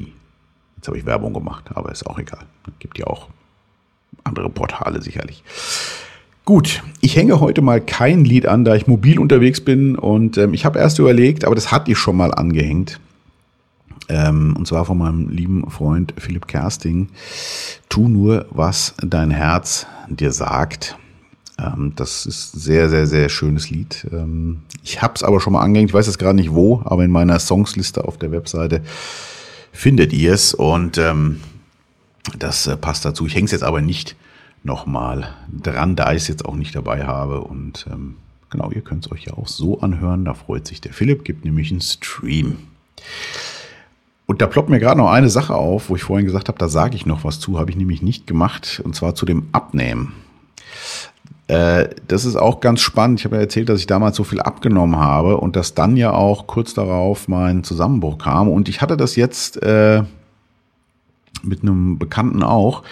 Jetzt 0.78 0.88
habe 0.88 0.98
ich 0.98 1.06
Werbung 1.06 1.34
gemacht, 1.34 1.65
aber 1.74 1.91
ist 1.91 2.06
auch 2.06 2.19
egal. 2.19 2.45
Gibt 2.80 2.98
ja 2.98 3.08
auch 3.08 3.30
andere 4.24 4.50
Portale 4.50 5.02
sicherlich. 5.02 5.43
Gut, 6.45 6.84
ich 7.02 7.15
hänge 7.15 7.39
heute 7.39 7.62
mal 7.62 7.82
kein 7.82 8.24
Lied 8.24 8.45
an, 8.45 8.65
da 8.65 8.76
ich 8.76 8.86
mobil 8.86 9.17
unterwegs 9.17 9.62
bin 9.62 9.95
und 9.95 10.38
ähm, 10.38 10.54
ich 10.54 10.63
habe 10.63 10.78
erst 10.78 11.00
überlegt, 11.00 11.43
aber 11.43 11.56
das 11.56 11.71
hatte 11.71 11.91
ich 11.91 11.98
schon 11.98 12.15
mal 12.15 12.32
angehängt. 12.32 13.00
Ähm, 14.10 14.56
und 14.58 14.68
zwar 14.68 14.86
von 14.86 14.98
meinem 14.98 15.30
lieben 15.30 15.70
Freund 15.70 16.13
Philipp 16.18 16.48
Kersting. 16.48 17.10
Tu 17.89 18.08
nur, 18.08 18.46
was 18.52 18.94
dein 19.02 19.32
Herz 19.32 19.88
dir 20.10 20.32
sagt. 20.32 20.98
Ähm, 21.58 21.94
das 21.96 22.26
ist 22.26 22.56
ein 22.56 22.60
sehr, 22.60 22.89
sehr, 22.89 23.08
sehr 23.08 23.30
schönes 23.30 23.70
Lied. 23.70 24.08
Ähm, 24.12 24.62
ich 24.84 25.02
habe 25.02 25.13
es 25.15 25.24
aber 25.24 25.39
schon 25.39 25.54
mal 25.54 25.62
angehängt. 25.62 25.89
Ich 25.89 25.94
weiß 25.94 26.08
jetzt 26.08 26.20
gerade 26.20 26.36
nicht 26.36 26.52
wo, 26.52 26.82
aber 26.86 27.04
in 27.04 27.12
meiner 27.12 27.39
Songsliste 27.39 28.06
auf 28.06 28.18
der 28.18 28.32
Webseite 28.32 28.82
findet 29.72 30.13
ihr 30.13 30.34
es. 30.34 30.54
Und 30.54 30.98
ähm, 30.98 31.41
das 32.38 32.68
äh, 32.68 32.78
passt 32.78 33.06
dazu. 33.06 33.26
Ich 33.26 33.36
hänge 33.36 33.46
es 33.46 33.52
jetzt 33.52 33.63
aber 33.63 33.82
nicht 33.82 34.15
nochmal 34.63 35.30
dran, 35.50 35.96
da 35.96 36.12
ich 36.12 36.24
es 36.24 36.28
jetzt 36.28 36.46
auch 36.46 36.56
nicht 36.56 36.76
dabei 36.76 37.06
habe. 37.06 37.41
Und 37.41 37.86
ähm, 37.91 38.15
genau, 38.50 38.72
ihr 38.72 38.82
könnt 38.82 39.06
es 39.06 39.12
euch 39.12 39.26
ja 39.26 39.34
auch 39.34 39.48
so 39.48 39.80
anhören. 39.80 40.26
Da 40.26 40.34
freut 40.34 40.68
sich 40.68 40.82
der 40.82 40.94
Philipp, 40.94 41.24
gibt 41.24 41.46
nämlich 41.46 41.72
einen 41.72 41.82
Stream. 41.82 42.58
Und 44.28 44.42
da 44.42 44.48
ploppt 44.48 44.70
mir 44.70 44.80
gerade 44.80 45.00
noch 45.00 45.12
eine 45.12 45.30
Sache 45.30 45.54
auf, 45.54 45.90
wo 45.90 45.96
ich 45.96 46.04
vorhin 46.04 46.26
gesagt 46.26 46.48
habe, 46.48 46.58
da 46.58 46.68
sage 46.68 46.96
ich 46.96 47.06
noch 47.06 47.24
was 47.24 47.40
zu, 47.40 47.60
habe 47.60 47.70
ich 47.70 47.78
nämlich 47.78 48.02
nicht 48.02 48.26
gemacht, 48.26 48.82
und 48.84 48.96
zwar 48.96 49.14
zu 49.14 49.26
dem 49.26 49.48
Abnehmen. 49.52 50.14
Äh, 51.48 51.90
das 52.08 52.26
ist 52.26 52.36
auch 52.36 52.60
ganz 52.60 52.82
spannend. 52.82 53.20
Ich 53.20 53.26
habe 53.26 53.36
ja 53.36 53.42
erzählt, 53.42 53.70
dass 53.70 53.80
ich 53.80 53.88
damals 53.88 54.18
so 54.18 54.24
viel 54.24 54.42
abgenommen 54.42 54.98
habe 55.00 55.38
und 55.38 55.56
dass 55.56 55.76
dann 55.76 55.96
ja 55.96 56.12
auch 56.12 56.48
kurz 56.48 56.74
darauf 56.74 57.28
mein 57.28 57.64
Zusammenbruch 57.64 58.18
kam. 58.18 58.50
Und 58.50 58.68
ich 58.68 58.82
hatte 58.82 58.98
das 58.98 59.16
jetzt 59.16 59.62
äh, 59.62 60.02
mit 61.45 61.62
einem 61.62 61.97
Bekannten 61.97 62.43
auch, 62.43 62.84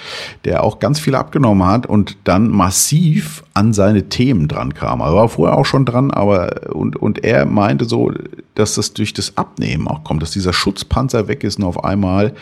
der 0.46 0.64
auch 0.64 0.80
ganz 0.80 1.00
viel 1.00 1.16
abgenommen 1.16 1.68
hat 1.68 1.86
und 1.86 2.18
dann 2.24 2.50
massiv 2.50 3.44
an 3.54 3.74
seine 3.74 4.10
Themen 4.10 4.48
dran 4.48 4.74
kam. 4.74 5.02
Er 5.02 5.14
war 5.14 5.30
vorher 5.30 5.58
auch 5.58 5.66
schon 5.66 5.86
dran, 5.86 6.12
aber 6.12 6.74
und, 6.74 6.96
und 6.96 7.24
er 7.24 7.46
meinte 7.46 7.86
so, 7.86 8.12
dass 8.56 8.76
das 8.76 8.94
durch 8.94 9.14
das 9.14 9.38
Abnehmen 9.38 9.88
auch 9.88 10.04
kommt, 10.04 10.22
dass 10.22 10.32
dieser 10.32 10.54
Schutzpanzer 10.54 11.28
weg 11.28 11.44
ist 11.44 11.58
und 11.58 11.66
auf 11.66 11.84
einmal 11.84 12.34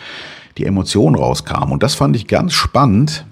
die 0.57 0.65
Emotion 0.65 1.15
rauskam. 1.15 1.71
Und 1.71 1.83
das 1.83 1.95
fand 1.95 2.15
ich 2.15 2.27
ganz 2.27 2.53
spannend. 2.53 3.25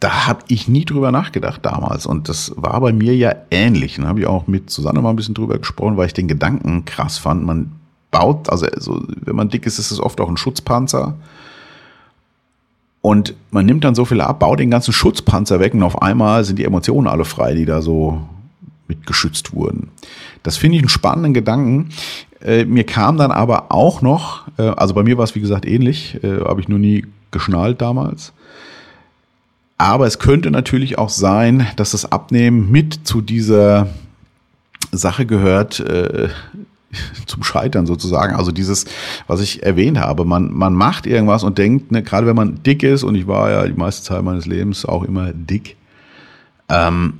Da 0.00 0.26
habe 0.26 0.40
ich 0.48 0.68
nie 0.68 0.84
drüber 0.84 1.10
nachgedacht 1.10 1.64
damals. 1.64 2.04
Und 2.04 2.28
das 2.28 2.52
war 2.56 2.80
bei 2.80 2.92
mir 2.92 3.16
ja 3.16 3.34
ähnlich. 3.50 3.96
Dann 3.96 4.06
habe 4.06 4.20
ich 4.20 4.26
auch 4.26 4.46
mit 4.46 4.68
Susanne 4.70 5.00
mal 5.00 5.10
ein 5.10 5.16
bisschen 5.16 5.34
drüber 5.34 5.58
gesprochen, 5.58 5.96
weil 5.96 6.06
ich 6.06 6.14
den 6.14 6.28
Gedanken 6.28 6.84
krass 6.84 7.16
fand. 7.16 7.44
Man 7.44 7.72
baut, 8.10 8.50
also, 8.50 8.66
also 8.66 9.02
wenn 9.08 9.36
man 9.36 9.48
dick 9.48 9.66
ist, 9.66 9.78
ist 9.78 9.90
es 9.90 10.00
oft 10.00 10.20
auch 10.20 10.28
ein 10.28 10.36
Schutzpanzer. 10.36 11.14
Und 13.06 13.34
man 13.52 13.64
nimmt 13.64 13.84
dann 13.84 13.94
so 13.94 14.04
viel 14.04 14.20
ab, 14.20 14.40
baut 14.40 14.58
den 14.58 14.68
ganzen 14.68 14.92
Schutzpanzer 14.92 15.60
weg 15.60 15.74
und 15.74 15.84
auf 15.84 16.02
einmal 16.02 16.44
sind 16.44 16.58
die 16.58 16.64
Emotionen 16.64 17.06
alle 17.06 17.24
frei, 17.24 17.54
die 17.54 17.64
da 17.64 17.80
so 17.80 18.20
mit 18.88 19.06
geschützt 19.06 19.54
wurden. 19.54 19.90
Das 20.42 20.56
finde 20.56 20.78
ich 20.78 20.82
einen 20.82 20.88
spannenden 20.88 21.32
Gedanken. 21.32 21.90
Äh, 22.44 22.64
mir 22.64 22.82
kam 22.82 23.16
dann 23.16 23.30
aber 23.30 23.70
auch 23.70 24.02
noch, 24.02 24.48
äh, 24.58 24.62
also 24.62 24.92
bei 24.92 25.04
mir 25.04 25.16
war 25.18 25.22
es 25.22 25.36
wie 25.36 25.40
gesagt 25.40 25.66
ähnlich, 25.66 26.18
äh, 26.24 26.40
habe 26.40 26.60
ich 26.60 26.66
nur 26.66 26.80
nie 26.80 27.06
geschnallt 27.30 27.80
damals. 27.80 28.32
Aber 29.78 30.08
es 30.08 30.18
könnte 30.18 30.50
natürlich 30.50 30.98
auch 30.98 31.10
sein, 31.10 31.64
dass 31.76 31.92
das 31.92 32.10
Abnehmen 32.10 32.72
mit 32.72 33.06
zu 33.06 33.20
dieser 33.20 33.86
Sache 34.90 35.26
gehört, 35.26 35.78
äh, 35.78 36.30
zum 37.26 37.42
Scheitern 37.42 37.86
sozusagen. 37.86 38.34
Also 38.34 38.52
dieses, 38.52 38.86
was 39.26 39.40
ich 39.40 39.62
erwähnt 39.62 39.98
habe, 39.98 40.24
man, 40.24 40.52
man 40.52 40.74
macht 40.74 41.06
irgendwas 41.06 41.44
und 41.44 41.58
denkt, 41.58 41.92
ne, 41.92 42.02
gerade 42.02 42.26
wenn 42.26 42.36
man 42.36 42.62
dick 42.62 42.82
ist, 42.82 43.02
und 43.02 43.14
ich 43.14 43.26
war 43.26 43.50
ja 43.50 43.66
die 43.66 43.74
meiste 43.78 44.02
Zeit 44.02 44.22
meines 44.22 44.46
Lebens 44.46 44.84
auch 44.84 45.02
immer 45.02 45.32
dick, 45.32 45.76
ähm, 46.68 47.14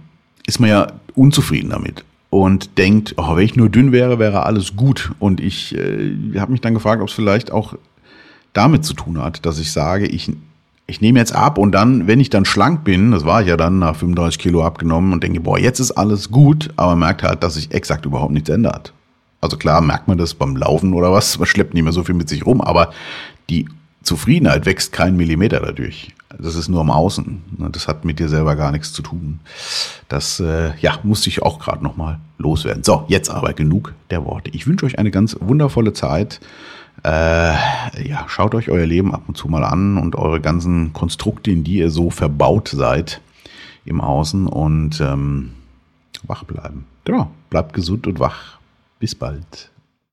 ist 0.46 0.60
man 0.60 0.70
ja 0.70 0.86
unzufrieden 1.14 1.70
damit 1.70 2.04
und 2.30 2.78
denkt, 2.78 3.14
oh, 3.16 3.36
wenn 3.36 3.44
ich 3.44 3.56
nur 3.56 3.68
dünn 3.68 3.92
wäre, 3.92 4.18
wäre 4.18 4.44
alles 4.44 4.76
gut. 4.76 5.12
Und 5.18 5.40
ich 5.40 5.74
äh, 5.74 6.38
habe 6.38 6.52
mich 6.52 6.60
dann 6.60 6.74
gefragt, 6.74 7.00
ob 7.00 7.08
es 7.08 7.14
vielleicht 7.14 7.52
auch 7.52 7.74
damit 8.52 8.84
zu 8.84 8.94
tun 8.94 9.22
hat, 9.22 9.46
dass 9.46 9.58
ich 9.58 9.72
sage, 9.72 10.06
ich, 10.06 10.32
ich 10.86 11.00
nehme 11.00 11.18
jetzt 11.18 11.34
ab 11.34 11.58
und 11.58 11.72
dann, 11.72 12.06
wenn 12.06 12.20
ich 12.20 12.30
dann 12.30 12.44
schlank 12.44 12.84
bin, 12.84 13.10
das 13.10 13.24
war 13.24 13.42
ich 13.42 13.48
ja 13.48 13.56
dann 13.56 13.78
nach 13.78 13.96
35 13.96 14.38
Kilo 14.38 14.64
abgenommen 14.64 15.12
und 15.12 15.22
denke, 15.22 15.40
boah, 15.40 15.58
jetzt 15.58 15.80
ist 15.80 15.92
alles 15.92 16.30
gut, 16.30 16.70
aber 16.76 16.96
merkt 16.96 17.22
halt, 17.22 17.42
dass 17.42 17.54
sich 17.54 17.72
exakt 17.72 18.06
überhaupt 18.06 18.32
nichts 18.32 18.48
ändert. 18.48 18.92
Also 19.46 19.59
klar 19.59 19.80
merkt 19.80 20.09
man 20.09 20.18
das 20.18 20.35
beim 20.35 20.56
Laufen 20.56 20.92
oder 20.92 21.12
was, 21.12 21.38
man 21.38 21.46
schleppt 21.46 21.72
nicht 21.72 21.85
mehr 21.85 21.92
so 21.92 22.02
viel 22.02 22.16
mit 22.16 22.28
sich 22.28 22.44
rum, 22.44 22.61
aber 22.61 22.90
die 23.48 23.68
Zufriedenheit 24.02 24.66
wächst 24.66 24.90
keinen 24.90 25.16
Millimeter 25.16 25.61
dadurch. 25.61 26.12
Das 26.37 26.56
ist 26.56 26.68
nur 26.68 26.80
am 26.80 26.90
Außen. 26.90 27.42
Ne, 27.59 27.70
das 27.70 27.87
hat 27.87 28.04
mit 28.04 28.18
dir 28.18 28.28
selber 28.28 28.56
gar 28.56 28.72
nichts 28.72 28.92
zu 28.92 29.02
tun. 29.02 29.38
Das 30.09 30.40
äh, 30.40 30.72
ja, 30.80 30.98
musste 31.04 31.28
ich 31.28 31.42
auch 31.42 31.61
gerade 31.61 31.85
nochmal 31.85 32.18
loswerden. 32.38 32.82
So, 32.82 33.04
jetzt 33.06 33.30
aber 33.30 33.52
genug 33.52 33.94
der 34.11 34.24
Worte. 34.24 34.50
Ich 34.50 34.66
wünsche 34.66 34.85
euch 34.85 34.98
eine 34.98 35.12
ganz 35.12 35.37
wundervolle 35.38 35.92
Zeit. 35.92 36.40
Äh, 37.04 37.52
ja, 38.02 38.24
schaut 38.26 38.56
euch 38.56 38.68
euer 38.68 38.85
Leben 38.85 39.14
ab 39.14 39.22
und 39.28 39.37
zu 39.37 39.46
mal 39.46 39.62
an 39.62 39.96
und 39.96 40.16
eure 40.16 40.40
ganzen 40.40 40.92
Konstrukte, 40.92 41.52
in 41.52 41.62
die 41.62 41.76
ihr 41.76 41.90
so 41.90 42.11
verbaut 42.11 42.70
seid 42.74 43.20
im 43.85 44.00
Außen 44.00 44.48
und 44.48 45.00
ähm, 45.00 45.52
wach 46.24 46.42
bleiben. 46.42 46.85
Genau, 47.04 47.30
bleibt 47.48 47.74
gesund 47.74 48.09
und 48.09 48.18
wach. 48.18 48.56
Bis 48.98 49.14
bald. 49.14 49.70